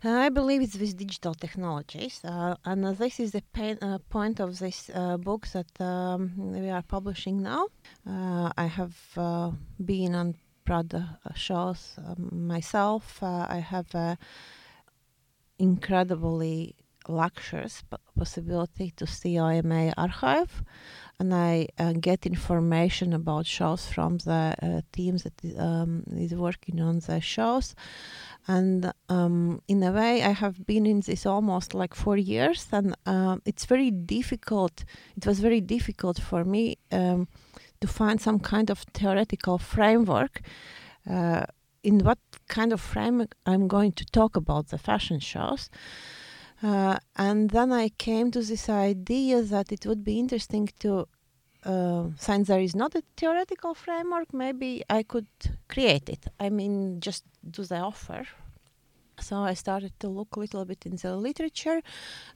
Uh, 0.04 0.10
I 0.10 0.28
believe 0.28 0.62
it's 0.62 0.78
with 0.78 0.96
digital 0.96 1.34
technologies, 1.34 2.20
uh, 2.22 2.54
and 2.64 2.84
uh, 2.84 2.92
this 2.92 3.18
is 3.18 3.32
the 3.32 3.42
pain, 3.52 3.78
uh, 3.82 3.98
point 4.08 4.38
of 4.38 4.60
this 4.60 4.90
uh, 4.94 5.16
book 5.16 5.48
that 5.48 5.80
um, 5.80 6.32
we 6.36 6.70
are 6.70 6.82
publishing 6.82 7.42
now. 7.42 7.66
Uh, 8.08 8.52
I 8.56 8.66
have 8.66 8.94
been 9.84 10.14
on 10.14 10.36
Prada 10.66 11.18
shows 11.34 11.94
um, 11.98 12.46
myself. 12.46 13.22
Uh, 13.22 13.46
I 13.48 13.58
have 13.58 13.94
a 13.94 14.18
incredibly 15.58 16.74
luxurious 17.08 17.84
possibility 18.18 18.92
to 18.96 19.06
see 19.06 19.38
OMA 19.38 19.94
archive, 19.96 20.62
and 21.18 21.32
I 21.32 21.68
uh, 21.78 21.92
get 21.92 22.26
information 22.26 23.12
about 23.12 23.46
shows 23.46 23.86
from 23.86 24.18
the 24.18 24.54
uh, 24.60 24.80
teams 24.92 25.22
that 25.22 25.58
um, 25.58 26.02
is 26.16 26.34
working 26.34 26.80
on 26.80 26.98
the 26.98 27.20
shows. 27.20 27.74
And 28.48 28.92
um, 29.08 29.60
in 29.68 29.82
a 29.82 29.92
way, 29.92 30.22
I 30.22 30.32
have 30.32 30.66
been 30.66 30.86
in 30.86 31.00
this 31.00 31.26
almost 31.26 31.74
like 31.74 31.94
four 31.94 32.16
years, 32.16 32.66
and 32.72 32.94
uh, 33.06 33.36
it's 33.44 33.66
very 33.66 33.90
difficult. 33.90 34.84
It 35.16 35.26
was 35.26 35.40
very 35.40 35.60
difficult 35.60 36.18
for 36.20 36.44
me 36.44 36.78
um, 36.92 37.28
to 37.86 37.92
find 37.92 38.20
some 38.20 38.38
kind 38.40 38.70
of 38.70 38.78
theoretical 38.92 39.58
framework. 39.58 40.40
Uh, 41.08 41.44
in 41.82 42.00
what 42.00 42.18
kind 42.48 42.72
of 42.72 42.80
frame 42.80 43.26
I'm 43.46 43.68
going 43.68 43.92
to 43.92 44.04
talk 44.06 44.36
about 44.36 44.68
the 44.68 44.78
fashion 44.78 45.20
shows. 45.20 45.70
Uh, 46.62 46.96
and 47.14 47.50
then 47.50 47.70
I 47.72 47.90
came 47.90 48.30
to 48.32 48.40
this 48.40 48.68
idea 48.68 49.42
that 49.42 49.70
it 49.70 49.86
would 49.86 50.02
be 50.02 50.18
interesting 50.18 50.68
to, 50.80 51.06
uh, 51.64 52.04
since 52.18 52.48
there 52.48 52.60
is 52.60 52.74
not 52.74 52.96
a 52.96 53.02
theoretical 53.16 53.74
framework, 53.74 54.34
maybe 54.34 54.82
I 54.90 55.04
could 55.04 55.28
create 55.68 56.08
it. 56.08 56.26
I 56.40 56.50
mean, 56.50 56.98
just 57.00 57.24
do 57.48 57.62
the 57.62 57.78
offer. 57.78 58.26
So 59.20 59.36
I 59.36 59.54
started 59.54 59.92
to 60.00 60.08
look 60.08 60.34
a 60.36 60.40
little 60.40 60.64
bit 60.64 60.86
in 60.86 60.96
the 60.96 61.16
literature, 61.16 61.82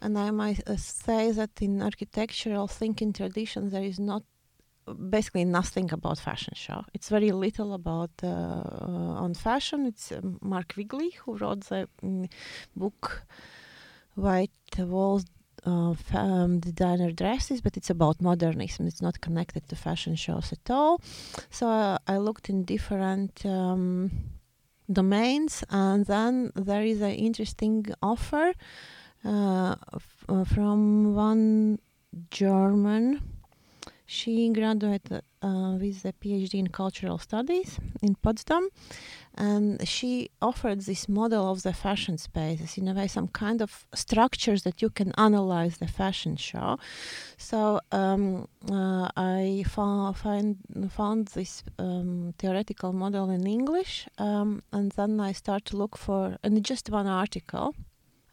and 0.00 0.16
I 0.16 0.30
might 0.30 0.62
uh, 0.68 0.76
say 0.76 1.32
that 1.32 1.50
in 1.60 1.82
architectural 1.82 2.68
thinking 2.68 3.12
tradition 3.12 3.70
there 3.70 3.82
is 3.82 3.98
not 3.98 4.22
basically 4.94 5.44
nothing 5.44 5.92
about 5.92 6.18
fashion 6.18 6.54
show. 6.54 6.84
It's 6.94 7.08
very 7.08 7.32
little 7.32 7.74
about 7.74 8.10
uh, 8.22 8.26
on 9.24 9.34
fashion. 9.34 9.86
It's 9.86 10.12
uh, 10.12 10.20
Mark 10.40 10.74
Wigley 10.76 11.10
who 11.10 11.36
wrote 11.36 11.64
the 11.64 11.88
um, 12.02 12.28
book 12.76 13.22
White 14.14 14.50
Walls 14.78 15.24
uh, 15.66 15.94
um, 16.14 16.60
designer 16.60 17.12
dresses, 17.12 17.60
but 17.60 17.76
it's 17.76 17.90
about 17.90 18.20
modernism. 18.20 18.86
It's 18.86 19.02
not 19.02 19.20
connected 19.20 19.68
to 19.68 19.76
fashion 19.76 20.16
shows 20.16 20.52
at 20.52 20.70
all. 20.70 21.00
So 21.50 21.68
uh, 21.68 21.98
I 22.06 22.18
looked 22.18 22.48
in 22.48 22.64
different 22.64 23.44
um, 23.44 24.10
domains, 24.90 25.64
and 25.70 26.06
then 26.06 26.52
there 26.54 26.82
is 26.82 27.00
an 27.00 27.12
interesting 27.12 27.86
offer 28.02 28.52
uh, 29.24 29.74
f- 29.94 30.24
uh, 30.28 30.44
from 30.44 31.14
one 31.14 31.78
German 32.30 33.20
she 34.10 34.50
graduated 34.50 35.22
uh, 35.40 35.76
with 35.80 36.04
a 36.04 36.12
PhD 36.12 36.54
in 36.54 36.66
cultural 36.66 37.16
studies 37.16 37.78
in 38.02 38.16
Potsdam, 38.16 38.68
and 39.36 39.86
she 39.88 40.30
offered 40.42 40.80
this 40.80 41.08
model 41.08 41.48
of 41.48 41.62
the 41.62 41.72
fashion 41.72 42.18
spaces 42.18 42.76
in 42.76 42.88
a 42.88 42.92
way, 42.92 43.06
some 43.06 43.28
kind 43.28 43.62
of 43.62 43.86
structures 43.94 44.64
that 44.64 44.82
you 44.82 44.90
can 44.90 45.12
analyze 45.16 45.78
the 45.78 45.86
fashion 45.86 46.34
show. 46.36 46.76
So 47.38 47.80
um, 47.92 48.48
uh, 48.68 49.08
I 49.16 49.64
found, 49.68 50.16
find, 50.16 50.56
found 50.90 51.28
this 51.28 51.62
um, 51.78 52.34
theoretical 52.36 52.92
model 52.92 53.30
in 53.30 53.46
English, 53.46 54.08
um, 54.18 54.64
and 54.72 54.90
then 54.92 55.20
I 55.20 55.30
start 55.30 55.64
to 55.66 55.76
look 55.76 55.96
for, 55.96 56.36
and 56.42 56.64
just 56.64 56.90
one 56.90 57.06
article 57.06 57.76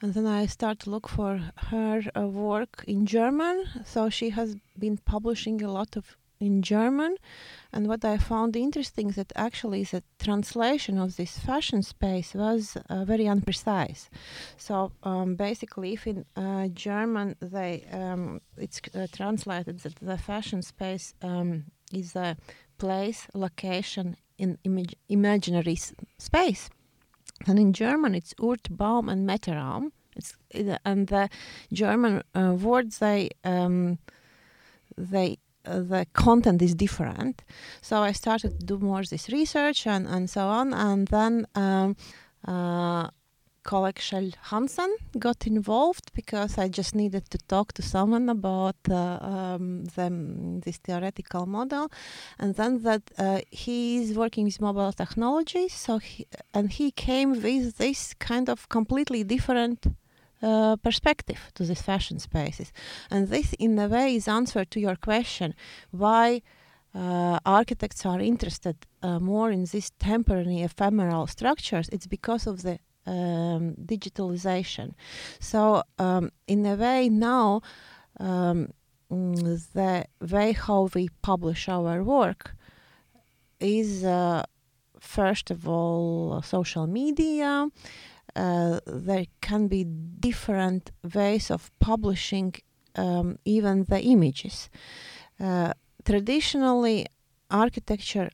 and 0.02 0.14
then 0.14 0.26
I 0.26 0.46
start 0.46 0.80
to 0.82 0.90
look 0.90 1.08
for 1.08 1.42
her 1.72 2.02
uh, 2.16 2.28
work 2.28 2.84
in 2.88 3.06
German. 3.06 3.66
So 3.86 4.10
she 4.10 4.30
has 4.30 4.56
been 4.78 4.98
publishing 4.98 5.62
a 5.64 5.72
lot 5.72 5.96
of 5.96 6.18
in 6.40 6.62
German, 6.62 7.16
and 7.74 7.88
what 7.88 8.06
I 8.06 8.18
found 8.18 8.56
interesting 8.56 9.10
is 9.10 9.16
that 9.16 9.34
actually 9.36 9.84
the 9.84 10.04
translation 10.20 11.00
of 11.00 11.16
this 11.16 11.40
fashion 11.40 11.82
space 11.82 12.36
was 12.36 12.78
uh, 12.90 13.06
very 13.06 13.26
unprecise. 13.26 14.10
So 14.58 14.92
um, 15.04 15.36
basically, 15.36 15.94
if 15.94 16.06
in 16.06 16.26
uh, 16.36 16.68
German 16.68 17.36
they 17.40 17.86
um, 17.92 18.42
it's 18.56 18.82
uh, 18.94 19.08
translated 19.12 19.80
that 19.80 19.96
the 19.96 20.18
fashion 20.18 20.62
space 20.62 21.16
um, 21.24 21.66
is 21.92 22.16
a 22.16 22.38
place, 22.78 23.28
location 23.34 24.16
in 24.38 24.60
imag- 24.64 24.94
imaginary 25.10 25.74
s- 25.74 25.96
space 26.20 26.70
and 27.46 27.60
in 27.60 27.74
German, 27.74 28.16
it's 28.16 28.34
Ort, 28.40 28.64
Raum, 28.78 29.10
and 29.10 29.28
Metterraum. 29.28 29.92
It's 30.16 30.36
and 30.84 31.08
the 31.08 31.30
German 31.72 32.24
uh, 32.34 32.54
words 32.54 32.98
they 32.98 33.30
um, 33.44 34.00
they 34.98 35.38
uh, 35.66 35.80
the 35.80 36.08
content 36.14 36.62
is 36.62 36.74
different. 36.74 37.44
So 37.82 38.02
I 38.02 38.14
started 38.14 38.60
to 38.60 38.66
do 38.66 38.80
more 38.80 39.04
this 39.04 39.30
research 39.30 39.86
and 39.86 40.08
and 40.08 40.30
so 40.30 40.48
on, 40.48 40.74
and 40.74 41.08
then. 41.08 41.48
Um, 41.56 41.96
uh, 42.48 43.10
colleague 43.72 44.02
Kjell 44.08 44.34
Hansen 44.50 44.92
got 45.20 45.46
involved 45.46 46.08
because 46.14 46.58
I 46.58 46.68
just 46.70 46.96
needed 46.96 47.30
to 47.34 47.38
talk 47.54 47.74
to 47.74 47.82
someone 47.82 48.30
about 48.30 48.78
uh, 48.90 49.20
um, 49.34 49.86
this 50.66 50.78
theoretical 50.86 51.46
model, 51.46 51.86
and 52.40 52.56
then 52.56 52.84
that 52.84 53.04
uh, 53.18 53.40
he 53.64 53.80
is 54.02 54.18
working 54.24 54.46
with 54.46 54.62
mobile 54.62 54.94
technology. 54.94 55.68
So 55.68 56.00
he, 56.00 56.26
and 56.54 56.72
he 56.72 56.92
came 56.92 57.30
with 57.48 57.78
this 57.78 58.14
kind 58.30 58.50
of 58.50 58.70
completely 58.70 59.24
different. 59.24 59.80
Uh, 60.40 60.76
perspective 60.76 61.40
to 61.56 61.64
these 61.64 61.82
fashion 61.82 62.20
spaces, 62.20 62.72
and 63.10 63.28
this, 63.28 63.54
in 63.58 63.80
a 63.80 63.88
way, 63.88 64.16
is 64.16 64.28
answer 64.28 64.64
to 64.74 64.80
your 64.80 64.96
question: 64.96 65.56
why 65.90 66.44
uh, 66.94 67.40
architects 67.44 68.06
are 68.06 68.20
interested 68.20 68.76
uh, 69.02 69.20
more 69.20 69.50
in 69.52 69.66
these 69.66 69.90
temporary 69.98 70.62
ephemeral 70.62 71.26
structures, 71.28 71.90
it's 71.90 72.08
because 72.08 72.46
of 72.46 72.62
the 72.62 72.78
um, 73.08 73.76
digitalization. 73.94 74.94
So, 75.40 75.84
um, 75.98 76.32
in 76.48 76.66
a 76.66 76.76
way, 76.76 77.10
now 77.10 77.62
um, 78.20 78.74
the 79.10 80.06
way 80.20 80.52
how 80.52 80.90
we 80.94 81.10
publish 81.22 81.70
our 81.70 82.04
work 82.04 82.56
is 83.60 84.04
uh, 84.04 84.44
first 85.00 85.50
of 85.52 85.68
all 85.68 86.42
social 86.42 86.88
media. 86.88 87.68
Uh, 88.36 88.80
there 88.86 89.26
can 89.42 89.68
be 89.68 89.84
different 89.84 90.92
ways 91.16 91.50
of 91.50 91.72
publishing 91.80 92.54
um, 92.96 93.40
even 93.46 93.86
the 93.86 94.00
images. 94.02 94.70
Uh, 95.40 95.74
traditionally, 96.06 97.08
architecture 97.50 98.30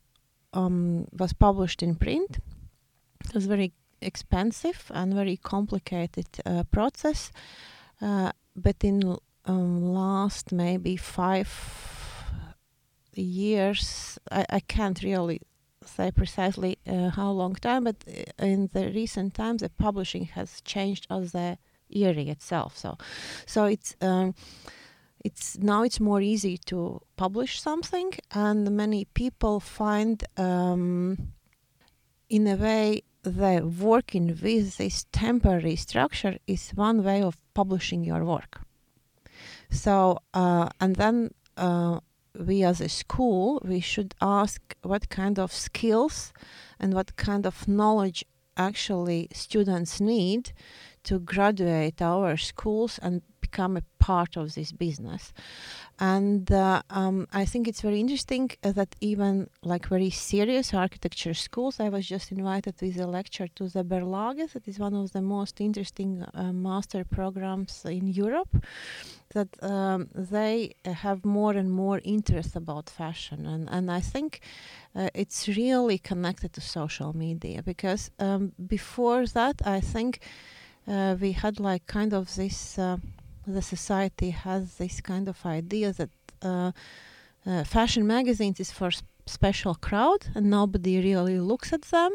um, 0.53 1.07
was 1.17 1.31
published 1.33 1.81
in 1.83 1.95
print. 1.95 2.39
It 3.25 3.33
was 3.33 3.45
very 3.45 3.71
expensive 4.03 4.91
and 4.93 5.13
very 5.13 5.37
complicated 5.37 6.27
uh, 6.45 6.63
process. 6.71 7.31
Uh, 8.01 8.31
but 8.55 8.83
in 8.83 9.17
um, 9.45 9.93
last 9.93 10.51
maybe 10.51 10.97
five 10.97 11.49
years, 13.15 14.19
I, 14.31 14.45
I 14.49 14.59
can't 14.59 15.01
really 15.03 15.41
say 15.85 16.11
precisely 16.11 16.77
uh, 16.87 17.09
how 17.09 17.31
long 17.31 17.55
time, 17.55 17.83
but 17.83 18.03
uh, 18.07 18.45
in 18.45 18.69
the 18.73 18.91
recent 18.91 19.33
times, 19.33 19.61
the 19.61 19.69
publishing 19.69 20.25
has 20.25 20.61
changed 20.61 21.07
as 21.09 21.31
the 21.31 21.57
area 21.93 22.31
itself. 22.31 22.77
So, 22.77 22.97
so 23.45 23.65
it's. 23.65 23.95
Um, 24.01 24.35
it's 25.23 25.57
now 25.57 25.83
it's 25.83 26.01
more 26.01 26.21
easy 26.21 26.57
to 26.57 26.99
publish 27.15 27.61
something 27.61 28.11
and 28.33 28.69
many 28.71 29.05
people 29.05 29.61
find 29.61 30.21
um, 30.35 31.17
in 32.29 32.45
a 32.45 32.57
way 32.57 33.03
the 33.23 33.65
working 33.79 34.27
with 34.41 34.77
this 34.77 35.05
temporary 35.11 35.75
structure 35.75 36.37
is 36.45 36.71
one 36.71 37.03
way 37.03 37.21
of 37.21 37.37
publishing 37.53 38.03
your 38.03 38.23
work. 38.23 38.61
So, 39.69 40.19
uh, 40.33 40.69
and 40.79 40.95
then 40.95 41.31
uh, 41.57 41.99
we 42.37 42.63
as 42.63 42.81
a 42.81 42.89
school, 42.89 43.61
we 43.63 43.79
should 43.79 44.13
ask 44.21 44.61
what 44.81 45.09
kind 45.09 45.39
of 45.39 45.51
skills 45.51 46.33
and 46.79 46.93
what 46.93 47.15
kind 47.15 47.45
of 47.45 47.67
knowledge 47.67 48.23
actually 48.57 49.29
students 49.33 49.99
need 49.99 50.51
to 51.03 51.19
graduate 51.19 52.01
our 52.01 52.37
schools 52.37 52.99
and 53.01 53.21
become 53.53 53.77
a 53.77 53.83
part 53.99 54.37
of 54.37 54.53
this 54.55 54.71
business. 54.71 55.33
And 55.99 56.51
uh, 56.51 56.81
um, 56.89 57.27
I 57.31 57.45
think 57.45 57.67
it's 57.67 57.81
very 57.81 57.99
interesting 57.99 58.49
uh, 58.63 58.71
that 58.71 58.95
even 58.99 59.47
like 59.61 59.87
very 59.87 60.09
serious 60.09 60.73
architecture 60.73 61.35
schools, 61.35 61.79
I 61.79 61.89
was 61.89 62.07
just 62.07 62.31
invited 62.31 62.75
with 62.81 62.99
a 62.99 63.07
lecture 63.07 63.47
to 63.55 63.69
the 63.69 63.83
Berlage, 63.83 64.51
that 64.53 64.67
is 64.67 64.79
one 64.79 64.95
of 64.95 65.11
the 65.11 65.21
most 65.21 65.61
interesting 65.61 66.23
uh, 66.33 66.51
master 66.51 67.03
programs 67.03 67.85
in 67.85 68.07
Europe, 68.07 68.53
that 69.35 69.49
um, 69.61 70.09
they 70.15 70.73
have 70.85 71.23
more 71.23 71.53
and 71.53 71.69
more 71.71 72.01
interest 72.03 72.55
about 72.55 72.89
fashion. 72.89 73.45
And, 73.45 73.69
and 73.69 73.91
I 73.91 74.01
think 74.01 74.41
uh, 74.95 75.09
it's 75.13 75.47
really 75.47 75.99
connected 75.99 76.53
to 76.53 76.61
social 76.61 77.15
media 77.15 77.61
because 77.61 78.09
um, 78.19 78.51
before 78.67 79.27
that, 79.27 79.61
I 79.63 79.79
think 79.79 80.19
uh, 80.87 81.15
we 81.21 81.31
had 81.33 81.59
like 81.59 81.85
kind 81.85 82.13
of 82.13 82.35
this 82.35 82.77
uh, 82.77 82.97
the 83.45 83.61
society 83.61 84.31
has 84.31 84.75
this 84.75 85.01
kind 85.01 85.27
of 85.27 85.45
idea 85.45 85.93
that 85.93 86.09
uh, 86.41 86.71
uh, 87.45 87.63
fashion 87.63 88.05
magazines 88.07 88.59
is 88.59 88.71
for 88.71 88.89
special 89.25 89.75
crowd 89.75 90.27
and 90.35 90.49
nobody 90.49 91.01
really 91.01 91.39
looks 91.39 91.71
at 91.71 91.83
them. 91.83 92.11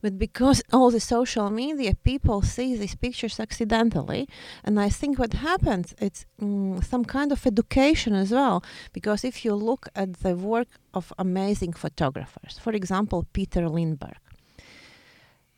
But 0.00 0.18
because 0.18 0.62
all 0.72 0.90
the 0.90 1.00
social 1.00 1.50
media, 1.50 1.94
people 1.94 2.42
see 2.42 2.76
these 2.76 2.94
pictures 2.94 3.38
accidentally. 3.38 4.28
And 4.64 4.80
I 4.80 4.88
think 4.88 5.18
what 5.18 5.34
happens, 5.34 5.94
it's 5.98 6.26
mm, 6.40 6.84
some 6.84 7.04
kind 7.04 7.32
of 7.32 7.46
education 7.46 8.14
as 8.14 8.30
well. 8.30 8.64
Because 8.92 9.24
if 9.24 9.44
you 9.44 9.54
look 9.54 9.88
at 9.94 10.14
the 10.20 10.36
work 10.36 10.68
of 10.94 11.12
amazing 11.18 11.72
photographers, 11.72 12.58
for 12.58 12.72
example, 12.72 13.26
Peter 13.32 13.68
Lindbergh, 13.68 14.18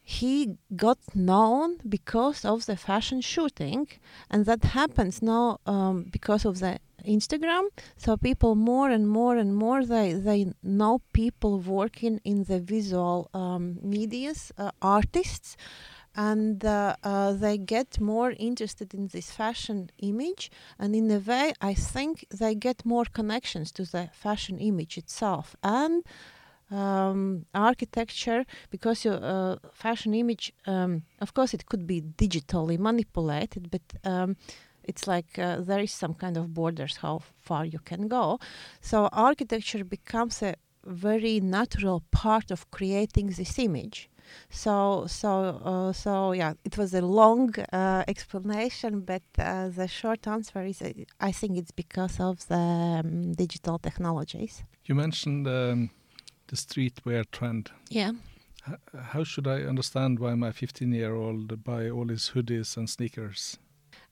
he 0.03 0.57
got 0.75 0.99
known 1.15 1.79
because 1.89 2.45
of 2.45 2.67
the 2.67 2.77
fashion 2.77 3.21
shooting 3.21 3.87
and 4.29 4.47
that 4.47 4.65
happens 4.65 5.23
now 5.23 5.59
um, 5.65 6.07
because 6.11 6.45
of 6.45 6.59
the 6.59 6.79
instagram. 7.07 7.69
So 7.97 8.17
people 8.17 8.55
more 8.55 8.91
and 8.91 9.09
more 9.09 9.37
and 9.37 9.55
more 9.55 9.85
they 9.85 10.13
they 10.13 10.53
know 10.63 11.01
people 11.13 11.59
working 11.61 12.21
in 12.25 12.45
the 12.45 12.61
visual 12.61 13.31
um, 13.33 13.79
medias 13.83 14.53
uh, 14.59 14.73
artists 14.81 15.57
and 16.15 16.65
uh, 16.65 16.95
uh, 17.03 17.33
they 17.33 17.57
get 17.57 17.99
more 17.99 18.33
interested 18.33 18.93
in 18.93 19.07
this 19.07 19.31
fashion 19.31 19.91
image. 19.99 20.51
And 20.79 20.97
in 20.97 21.11
a 21.11 21.19
way 21.19 21.53
i 21.61 21.75
think 21.75 22.27
they 22.31 22.55
get 22.57 22.85
more 22.85 23.05
connections 23.05 23.71
to 23.73 23.85
the 23.85 24.11
fashion 24.13 24.59
image 24.59 24.99
itself. 24.99 25.55
And 25.63 26.03
um, 26.73 27.45
architecture 27.55 28.45
because 28.71 29.05
your 29.05 29.19
uh, 29.23 29.57
fashion 29.73 30.15
image 30.15 30.53
um, 30.67 31.03
of 31.21 31.35
course 31.35 31.55
it 31.55 31.67
could 31.67 31.87
be 31.87 32.01
digitally 32.01 32.79
manipulated 32.79 33.71
but 33.71 33.83
um, 34.05 34.37
it's 34.85 35.07
like 35.07 35.39
uh, 35.39 35.61
there 35.61 35.81
is 35.81 35.93
some 35.93 36.15
kind 36.15 36.37
of 36.37 36.55
borders 36.55 36.97
how 36.97 37.21
far 37.41 37.65
you 37.65 37.79
can 37.79 38.09
go. 38.09 38.39
So 38.81 39.09
architecture 39.13 39.85
becomes 39.85 40.43
a 40.43 40.55
very 40.85 41.41
natural 41.41 42.03
part 42.11 42.51
of 42.51 42.71
creating 42.71 43.29
this 43.29 43.59
image. 43.59 44.11
So 44.51 45.05
so 45.09 45.61
uh, 45.65 45.93
so 45.93 46.33
yeah 46.33 46.55
it 46.65 46.79
was 46.79 46.95
a 46.95 47.03
long 47.03 47.55
uh, 47.73 48.05
explanation 48.09 49.01
but 49.01 49.23
uh, 49.39 49.69
the 49.69 49.89
short 49.89 50.27
answer 50.27 50.63
is 50.63 50.81
i 51.21 51.33
think 51.33 51.59
it's 51.59 51.73
because 51.73 52.21
of 52.21 52.47
the 52.49 52.55
um, 53.05 53.33
digital 53.33 53.79
technologies. 53.79 54.65
You 54.85 54.95
mentioned 54.95 55.47
um, 55.47 55.91
the 56.53 56.57
streetwear 56.57 57.25
trend. 57.33 57.71
Yeah. 57.89 58.13
H 58.69 58.79
how 59.13 59.25
should 59.25 59.47
I 59.47 59.59
understand 59.73 60.19
why 60.19 60.35
my 60.35 60.53
15 60.53 60.93
year 60.93 61.15
old 61.15 61.65
buy 61.65 61.91
all 61.91 62.07
these 62.07 62.31
hoodies 62.35 62.77
and 62.77 62.89
sneakers? 62.89 63.59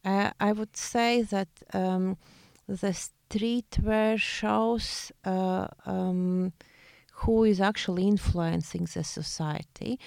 Uh, 0.05 0.31
I 0.49 0.53
would 0.53 0.77
say 0.77 1.23
that 1.23 1.49
um, 1.75 2.17
the 2.67 2.95
streetwear 3.05 4.19
shows 4.19 5.13
uh, 5.25 5.67
um, 5.85 6.53
who 7.23 7.45
is 7.45 7.61
actually 7.61 8.09
influencing 8.09 8.87
the 8.95 9.05
society. 9.05 9.99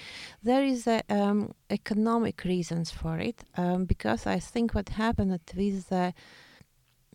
There 0.42 0.64
is 0.64 0.86
a, 0.88 1.00
um, 1.08 1.54
economic 1.70 2.44
reasons 2.44 2.90
for 2.90 3.18
it 3.18 3.44
um, 3.56 3.84
because 3.84 4.26
I 4.26 4.40
think 4.40 4.74
what 4.74 4.88
happened 4.88 5.30
with 5.56 5.88
the 5.88 6.12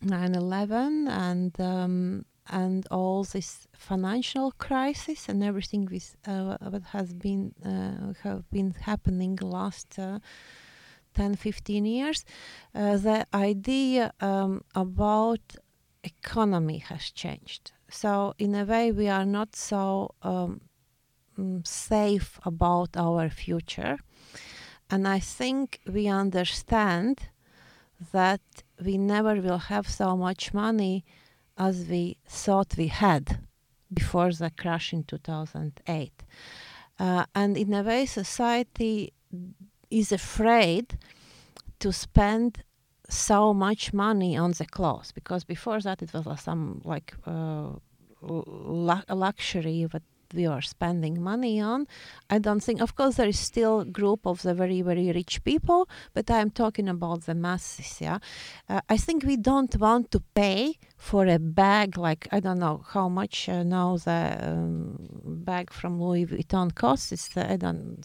9/11 0.02 1.08
and 1.08 1.60
um, 1.60 2.24
and 2.50 2.86
all 2.90 3.24
this 3.24 3.66
financial 3.72 4.52
crisis 4.52 5.28
and 5.28 5.42
everything 5.42 5.88
with 5.90 6.16
uh, 6.26 6.56
what 6.60 6.82
has 6.92 7.12
been 7.12 7.54
uh, 7.64 8.12
have 8.22 8.48
been 8.50 8.74
happening 8.80 9.38
last 9.40 9.98
uh, 9.98 10.18
10 11.14 11.36
15 11.36 11.84
years 11.84 12.24
uh, 12.74 12.96
the 12.96 13.26
idea 13.34 14.12
um, 14.20 14.62
about 14.74 15.40
economy 16.02 16.78
has 16.78 17.10
changed. 17.10 17.72
So 17.90 18.34
in 18.38 18.54
a 18.54 18.64
way 18.64 18.92
we 18.92 19.08
are 19.08 19.26
not 19.26 19.54
so 19.54 20.14
um, 20.22 20.60
mm, 21.38 21.66
safe 21.66 22.38
about 22.44 22.96
our 22.96 23.28
future. 23.28 23.98
And 24.92 25.06
i 25.06 25.20
think 25.20 25.80
we 25.86 26.08
understand 26.08 27.30
that 28.12 28.40
we 28.84 28.96
never 28.98 29.34
will 29.40 29.58
have 29.58 29.88
so 29.88 30.16
much 30.16 30.54
money 30.54 31.04
as 31.60 31.84
we 31.86 32.16
thought 32.26 32.78
we 32.78 32.88
had 32.88 33.38
before 33.92 34.32
the 34.32 34.50
crash 34.50 34.92
in 34.94 35.04
2008. 35.04 36.24
Uh, 36.98 37.24
and 37.34 37.56
in 37.56 37.74
a 37.74 37.82
way, 37.82 38.06
society 38.06 39.12
is 39.90 40.10
afraid 40.10 40.98
to 41.78 41.92
spend 41.92 42.64
so 43.08 43.52
much 43.52 43.92
money 43.92 44.36
on 44.36 44.52
the 44.52 44.64
clothes 44.64 45.12
because 45.12 45.44
before 45.44 45.80
that 45.80 46.00
it 46.00 46.12
was 46.14 46.26
some 46.40 46.80
like 46.84 47.12
uh, 47.26 47.70
luxury 48.22 49.86
but 49.90 50.02
we 50.34 50.46
are 50.46 50.62
spending 50.62 51.22
money 51.22 51.60
on. 51.60 51.86
I 52.28 52.38
don't 52.38 52.60
think, 52.62 52.80
of 52.80 52.94
course, 52.94 53.16
there 53.16 53.28
is 53.28 53.38
still 53.38 53.80
a 53.80 53.84
group 53.84 54.26
of 54.26 54.42
the 54.42 54.54
very, 54.54 54.82
very 54.82 55.12
rich 55.12 55.42
people, 55.44 55.88
but 56.14 56.30
I'm 56.30 56.50
talking 56.50 56.88
about 56.88 57.26
the 57.26 57.34
masses. 57.34 58.00
Yeah, 58.00 58.18
uh, 58.68 58.80
I 58.88 58.96
think 58.96 59.24
we 59.24 59.36
don't 59.36 59.74
want 59.76 60.10
to 60.12 60.20
pay 60.34 60.74
for 60.96 61.26
a 61.26 61.38
bag 61.38 61.96
like 61.96 62.28
I 62.30 62.40
don't 62.40 62.58
know 62.58 62.84
how 62.88 63.08
much 63.08 63.48
uh, 63.48 63.62
now 63.62 63.96
the 63.96 64.38
um, 64.40 64.96
bag 65.24 65.72
from 65.72 66.00
Louis 66.00 66.26
Vuitton 66.26 66.74
costs. 66.74 67.12
It's 67.12 67.36
uh, 67.36 67.46
I 67.48 67.56
don't 67.56 68.04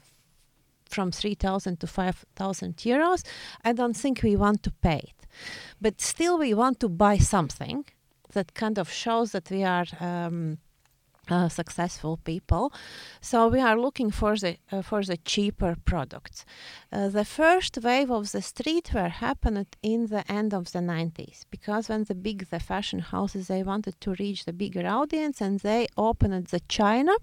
from 0.89 1.11
3,000 1.11 1.79
to 1.79 1.87
5,000 1.87 2.77
euros. 2.77 3.23
I 3.63 3.73
don't 3.73 3.97
think 3.97 4.21
we 4.23 4.35
want 4.35 4.63
to 4.63 4.71
pay 4.71 5.01
it. 5.11 5.27
But 5.81 5.99
still, 5.99 6.37
we 6.37 6.53
want 6.53 6.79
to 6.79 6.89
buy 6.89 7.17
something 7.17 7.85
that 8.33 8.53
kind 8.53 8.77
of 8.77 8.91
shows 8.91 9.31
that 9.31 9.49
we 9.49 9.63
are 9.63 9.85
um, 9.99 10.57
uh, 11.29 11.49
successful 11.49 12.17
people. 12.17 12.71
So 13.21 13.47
we 13.47 13.59
are 13.59 13.79
looking 13.79 14.11
for 14.11 14.35
the 14.37 14.57
uh, 14.71 14.81
for 14.81 15.03
the 15.03 15.17
cheaper 15.17 15.75
products. 15.85 16.45
Uh, 16.95 17.09
the 17.09 17.25
first 17.25 17.77
wave 17.83 18.09
of 18.09 18.31
the 18.31 18.39
streetwear 18.39 19.09
happened 19.09 19.67
in 19.83 20.05
the 20.05 20.23
end 20.31 20.53
of 20.53 20.71
the 20.71 20.79
90s 20.79 21.43
because 21.51 21.89
when 21.89 22.05
the 22.05 22.15
big 22.15 22.49
the 22.51 22.59
fashion 22.59 22.99
houses 22.99 23.49
they 23.49 23.61
wanted 23.63 23.99
to 23.99 24.15
reach 24.17 24.45
the 24.45 24.53
bigger 24.53 24.87
audience 24.87 25.41
and 25.41 25.59
they 25.59 25.87
opened 25.97 26.47
the 26.47 26.61
China 26.69 27.13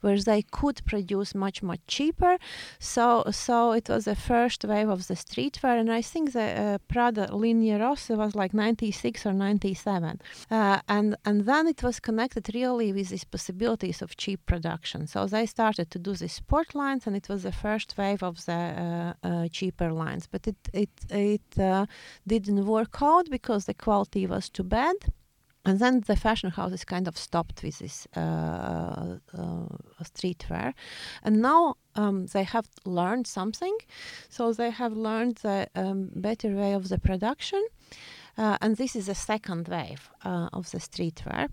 where 0.00 0.20
they 0.20 0.42
could 0.42 0.80
produce 0.84 1.34
much 1.34 1.60
much 1.60 1.80
cheaper. 1.88 2.38
So 2.78 3.24
so 3.32 3.72
it 3.72 3.88
was 3.88 4.04
the 4.04 4.14
first 4.14 4.62
wave 4.62 4.88
of 4.88 5.08
the 5.08 5.14
streetwear 5.14 5.80
and 5.80 5.90
I 5.90 6.02
think 6.02 6.32
the 6.32 6.48
uh, 6.64 6.78
Prada 6.86 7.24
Linea 7.34 7.80
Rossa 7.80 8.14
was 8.14 8.36
like 8.36 8.54
96 8.54 9.26
or 9.26 9.32
97. 9.32 10.20
Uh, 10.48 10.78
and 10.88 11.16
and 11.24 11.46
then 11.46 11.66
it 11.66 11.82
was 11.82 11.98
connected 11.98 12.54
really 12.54 12.92
with 12.92 13.08
these 13.08 13.24
possibilities 13.24 14.02
of 14.02 14.16
cheap 14.16 14.46
production. 14.46 15.08
So 15.08 15.26
they 15.26 15.46
started 15.46 15.90
to 15.90 15.98
do 15.98 16.12
the 16.14 16.28
sport 16.28 16.76
lines, 16.76 17.08
and 17.08 17.16
it 17.16 17.28
was 17.28 17.42
the 17.42 17.52
first 17.52 17.98
wave 17.98 18.22
of 18.22 18.44
the 18.46 18.52
uh, 18.52 19.15
cheaper 19.50 19.92
lines. 19.92 20.26
But 20.26 20.46
it 20.46 20.56
it 20.72 20.90
it 21.10 21.58
uh, 21.58 21.86
didn't 22.26 22.66
work 22.66 23.02
out 23.02 23.30
because 23.30 23.64
the 23.64 23.74
quality 23.74 24.26
was 24.26 24.50
too 24.50 24.64
bad. 24.64 24.96
And 25.66 25.80
then 25.80 26.02
the 26.06 26.14
fashion 26.14 26.50
houses 26.50 26.84
kind 26.84 27.08
of 27.08 27.18
stopped 27.18 27.62
with 27.64 27.78
this 27.80 28.06
uh, 28.16 29.18
uh, 29.36 29.66
streetwear. 30.04 30.74
And 31.24 31.42
now 31.42 31.74
um, 31.96 32.26
they 32.26 32.44
have 32.44 32.68
learned 32.84 33.26
something. 33.26 33.76
So 34.28 34.52
they 34.52 34.70
have 34.70 34.92
learned 34.92 35.38
the 35.38 35.66
um, 35.74 36.10
better 36.14 36.54
way 36.54 36.72
of 36.72 36.88
the 36.88 36.98
production. 36.98 37.66
Uh, 38.38 38.58
and 38.60 38.76
this 38.76 38.94
is 38.94 39.06
the 39.06 39.14
second 39.14 39.68
wave 39.68 40.10
uh, 40.24 40.48
of 40.52 40.70
the 40.70 40.78
streetwear. 40.78 41.48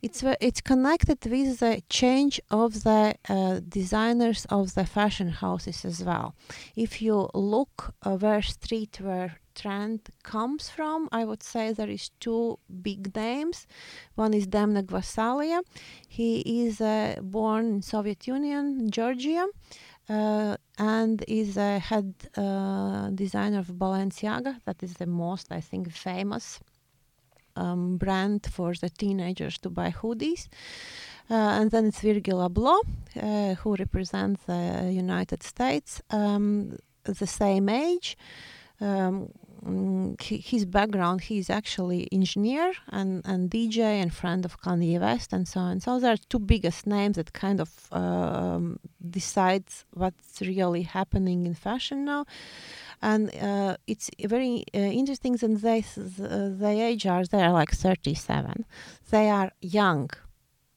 It's 0.00 0.22
it's 0.40 0.60
connected 0.62 1.18
with 1.26 1.58
the 1.60 1.82
change 1.88 2.40
of 2.50 2.84
the 2.84 3.14
uh, 3.28 3.60
designers 3.68 4.46
of 4.46 4.74
the 4.74 4.86
fashion 4.86 5.28
houses 5.28 5.84
as 5.84 6.02
well. 6.02 6.34
If 6.74 7.02
you 7.02 7.28
look 7.34 7.94
uh, 8.02 8.16
where 8.16 8.40
streetwear 8.40 9.32
trend 9.54 10.00
comes 10.22 10.70
from, 10.70 11.08
I 11.12 11.24
would 11.24 11.42
say 11.42 11.72
there 11.72 11.90
is 11.90 12.10
two 12.20 12.58
big 12.82 13.14
names. 13.14 13.66
One 14.14 14.32
is 14.32 14.46
Demna 14.46 14.82
Gvasalia. 14.82 15.60
He 16.08 16.64
is 16.66 16.80
uh, 16.80 17.16
born 17.22 17.66
in 17.66 17.82
Soviet 17.82 18.26
Union, 18.26 18.90
Georgia 18.90 19.46
and 20.78 21.24
is 21.28 21.56
a 21.56 21.78
head 21.78 22.14
uh, 22.36 23.10
designer 23.10 23.60
of 23.60 23.68
Balenciaga. 23.68 24.60
That 24.64 24.82
is 24.82 24.94
the 24.94 25.06
most, 25.06 25.46
I 25.50 25.60
think, 25.60 25.90
famous 25.92 26.60
um, 27.56 27.96
brand 27.96 28.46
for 28.50 28.74
the 28.74 28.90
teenagers 28.90 29.58
to 29.58 29.70
buy 29.70 29.90
hoodies. 29.90 30.48
Uh, 31.30 31.34
and 31.34 31.70
then 31.70 31.86
it's 31.86 32.00
Virgil 32.00 32.38
Abloh, 32.48 32.82
uh, 33.16 33.54
who 33.54 33.76
represents 33.76 34.42
the 34.44 34.90
United 34.92 35.42
States, 35.42 36.02
um, 36.10 36.76
the 37.04 37.26
same 37.26 37.68
age. 37.68 38.16
Um, 38.80 39.30
um, 39.64 40.16
his 40.20 40.64
background, 40.64 41.22
he 41.22 41.38
is 41.38 41.48
actually 41.50 42.08
engineer 42.12 42.72
and, 42.88 43.22
and 43.24 43.50
DJ 43.50 43.78
and 44.02 44.12
friend 44.12 44.44
of 44.44 44.60
Kanye 44.60 45.00
West 45.00 45.32
and 45.32 45.46
so 45.46 45.60
on. 45.60 45.80
So 45.80 45.98
there 45.98 46.12
are 46.12 46.22
two 46.28 46.38
biggest 46.38 46.86
names 46.86 47.16
that 47.16 47.32
kind 47.32 47.60
of 47.60 47.70
um, 47.92 48.78
decides 49.10 49.84
what's 49.92 50.40
really 50.40 50.82
happening 50.82 51.46
in 51.46 51.54
fashion 51.54 52.04
now. 52.04 52.24
And 53.00 53.34
uh, 53.36 53.76
it's 53.86 54.10
very 54.24 54.64
uh, 54.74 54.78
interesting 54.78 55.34
that 55.36 55.60
they, 55.60 55.80
the 55.80 56.76
age 56.80 57.06
are, 57.06 57.24
they 57.24 57.42
are 57.42 57.52
like 57.52 57.72
37. 57.72 58.64
They 59.10 59.28
are 59.28 59.52
young 59.60 60.10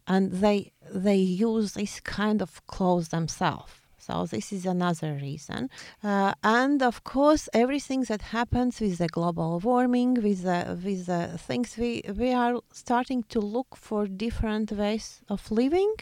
and 0.08 0.32
they 0.32 0.72
they 0.94 1.16
use 1.16 1.74
this 1.74 2.00
kind 2.00 2.42
of 2.42 2.66
clothes 2.68 3.10
themselves. 3.10 3.74
So 4.06 4.26
this 4.28 4.54
is 4.54 4.66
another 4.68 5.14
reason. 5.14 5.70
Uh, 6.04 6.34
and 6.44 6.84
of 6.84 7.04
course, 7.04 7.50
everything 7.54 8.02
that 8.04 8.22
happens 8.22 8.80
with 8.80 9.00
the 9.00 9.08
global 9.08 9.60
warming, 9.60 10.14
with 10.16 10.44
the, 10.44 10.80
with 10.84 11.08
the 11.08 11.40
things, 11.40 11.76
we, 11.76 12.04
we 12.16 12.32
are 12.32 12.60
starting 12.72 13.24
to 13.30 13.40
look 13.40 13.76
for 13.76 14.06
different 14.06 14.72
ways 14.72 15.22
of 15.28 15.50
living. 15.50 15.96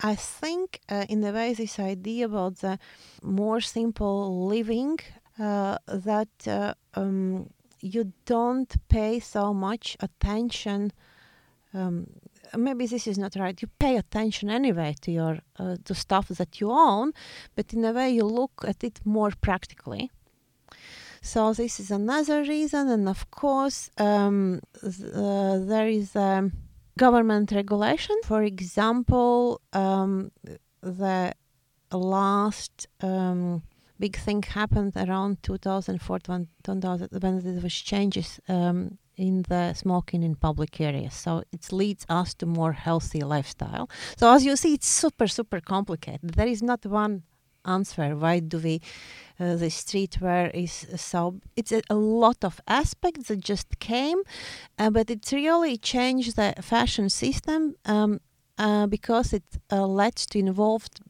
I 0.00 0.14
think, 0.14 0.80
uh, 0.88 1.04
in 1.10 1.22
a 1.24 1.32
way, 1.32 1.52
this 1.52 1.78
idea 1.78 2.24
about 2.24 2.56
the 2.56 2.78
more 3.22 3.60
simple 3.60 4.46
living 4.46 4.98
uh, 5.38 5.76
that 5.88 6.28
uh, 6.46 6.72
um, 6.94 7.50
you 7.80 8.12
don't 8.24 8.74
pay 8.88 9.20
so 9.20 9.52
much 9.52 9.96
attention 10.00 10.92
um, 11.74 12.06
maybe 12.56 12.86
this 12.86 13.06
is 13.06 13.18
not 13.18 13.36
right. 13.36 13.60
You 13.60 13.68
pay 13.78 13.96
attention 13.96 14.50
anyway 14.50 14.94
to 15.02 15.10
your 15.10 15.38
uh, 15.58 15.76
to 15.84 15.94
stuff 15.94 16.28
that 16.28 16.60
you 16.60 16.70
own, 16.70 17.12
but 17.54 17.72
in 17.72 17.84
a 17.84 17.92
way 17.92 18.10
you 18.10 18.24
look 18.24 18.64
at 18.66 18.84
it 18.84 19.00
more 19.04 19.32
practically. 19.40 20.10
So 21.22 21.52
this 21.52 21.80
is 21.80 21.90
another 21.90 22.42
reason, 22.42 22.88
and 22.88 23.08
of 23.08 23.30
course 23.30 23.90
um, 23.98 24.60
uh, 24.82 25.58
there 25.58 25.88
is 25.88 26.14
a 26.14 26.50
government 26.98 27.52
regulation. 27.52 28.16
For 28.24 28.42
example, 28.42 29.60
um, 29.72 30.30
the 30.82 31.34
last 31.92 32.86
um, 33.00 33.62
big 33.98 34.16
thing 34.16 34.42
happened 34.42 34.92
around 34.96 35.42
2004 35.42 36.18
when, 36.26 36.48
when 36.66 36.80
there 36.80 37.60
was 37.62 37.74
changes 37.74 38.40
um, 38.48 38.98
in 39.16 39.42
the 39.48 39.74
smoking 39.74 40.22
in 40.22 40.34
public 40.34 40.80
areas. 40.80 41.14
So 41.14 41.42
it 41.52 41.72
leads 41.72 42.04
us 42.08 42.34
to 42.34 42.46
more 42.46 42.72
healthy 42.72 43.20
lifestyle. 43.20 43.88
So 44.16 44.32
as 44.32 44.44
you 44.44 44.56
see, 44.56 44.74
it's 44.74 44.88
super 44.88 45.26
super 45.26 45.60
complicated. 45.60 46.34
There 46.34 46.48
is 46.48 46.62
not 46.62 46.84
one 46.86 47.22
answer. 47.64 48.16
Why 48.16 48.40
do 48.40 48.58
we? 48.58 48.80
Uh, 49.38 49.56
the 49.56 49.66
streetwear 49.66 50.50
is 50.54 50.86
so. 50.96 51.40
It's 51.56 51.72
a, 51.72 51.82
a, 51.90 51.94
lot 51.94 52.44
of 52.44 52.60
aspects 52.66 53.28
that 53.28 53.40
just 53.40 53.78
came, 53.78 54.22
uh, 54.78 54.90
but 54.90 55.10
it 55.10 55.30
really 55.32 55.76
changed 55.76 56.36
the 56.36 56.54
fashion 56.62 57.10
system. 57.10 57.74
Um, 57.84 58.20
uh, 58.58 58.86
because 58.86 59.34
it 59.34 59.44
uh, 59.70 59.86
led 59.86 60.16
to 60.16 60.38
involved 60.38 61.00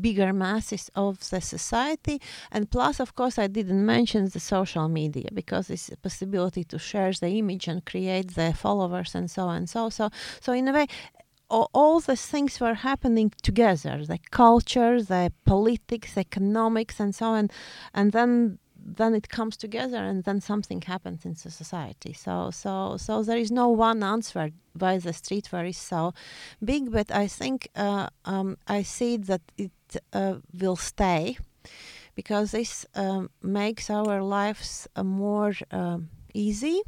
bigger 0.00 0.32
masses 0.32 0.90
of 0.94 1.30
the 1.30 1.40
society. 1.40 2.20
And 2.50 2.70
plus 2.70 3.00
of 3.00 3.14
course 3.14 3.38
i 3.38 3.46
didn't 3.46 3.84
mention 3.84 4.28
the 4.28 4.40
social 4.40 4.88
media 4.88 5.28
because 5.32 5.70
it's 5.70 5.88
a 5.88 5.96
possibility 5.96 6.64
to 6.64 6.78
share 6.78 7.12
the 7.12 7.38
image 7.38 7.68
and 7.68 7.84
create 7.84 8.34
the 8.34 8.52
followers 8.54 9.14
and 9.14 9.30
so 9.30 9.42
on 9.44 9.56
and 9.56 9.68
so. 9.68 9.90
So 9.90 10.10
so 10.40 10.52
in 10.52 10.68
a 10.68 10.72
way 10.72 10.86
all, 11.50 11.68
all 11.74 12.00
these 12.00 12.26
things 12.26 12.60
were 12.60 12.74
happening 12.74 13.32
together 13.42 14.04
the 14.06 14.18
culture 14.30 15.02
the 15.02 15.32
politics 15.44 16.16
economics 16.16 17.00
and 17.00 17.14
so 17.14 17.26
on. 17.26 17.50
And 17.92 18.12
then 18.12 18.58
then 18.84 19.14
it 19.14 19.28
comes 19.28 19.56
together 19.56 19.98
and 19.98 20.24
then 20.24 20.40
something 20.40 20.82
happens 20.82 21.24
in 21.24 21.34
the 21.34 21.50
society. 21.50 22.12
So 22.12 22.50
so 22.50 22.96
so 22.96 23.22
there 23.22 23.38
is 23.38 23.50
no 23.50 23.68
one 23.68 24.02
answer 24.02 24.50
why 24.78 24.98
the 24.98 25.10
streetwear 25.10 25.68
is 25.68 25.78
so 25.78 26.14
big 26.64 26.92
but 26.92 27.10
i 27.10 27.26
think 27.26 27.68
uh, 27.74 28.08
um, 28.24 28.56
i 28.68 28.82
see 28.82 29.16
that 29.16 29.40
it 29.58 29.72
uh, 30.12 30.36
will 30.52 30.76
stay 30.76 31.36
because 32.14 32.52
this 32.52 32.86
um, 32.94 33.30
makes 33.42 33.90
our 33.90 34.22
lives 34.22 34.86
uh, 34.96 35.02
more 35.02 35.54
um, 35.70 36.08
easy. 36.34 36.82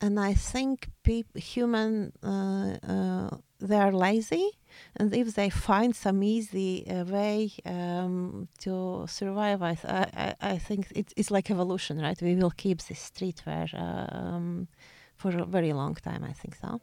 And 0.00 0.20
i 0.20 0.32
think 0.34 0.88
people 1.02 1.40
human 1.40 2.12
uh, 2.22 2.76
uh, 2.86 3.30
they 3.58 3.76
are 3.76 3.92
lazy 3.92 4.57
and 4.96 5.14
if 5.14 5.34
they 5.34 5.50
find 5.50 5.94
some 5.94 6.22
easy 6.22 6.86
uh, 6.88 7.04
way 7.04 7.52
um, 7.64 8.48
to 8.60 9.04
survive, 9.08 9.62
I, 9.62 9.76
I, 9.84 10.34
I 10.40 10.58
think 10.58 10.88
it's, 10.94 11.12
it's 11.16 11.30
like 11.30 11.50
evolution, 11.50 12.00
right? 12.00 12.20
We 12.20 12.34
will 12.34 12.50
keep 12.50 12.82
this 12.82 13.10
streetwear 13.10 13.72
um, 13.74 14.68
for 15.16 15.36
a 15.36 15.44
very 15.44 15.72
long 15.72 15.94
time, 15.94 16.24
I 16.24 16.32
think 16.32 16.56
so. 16.56 16.80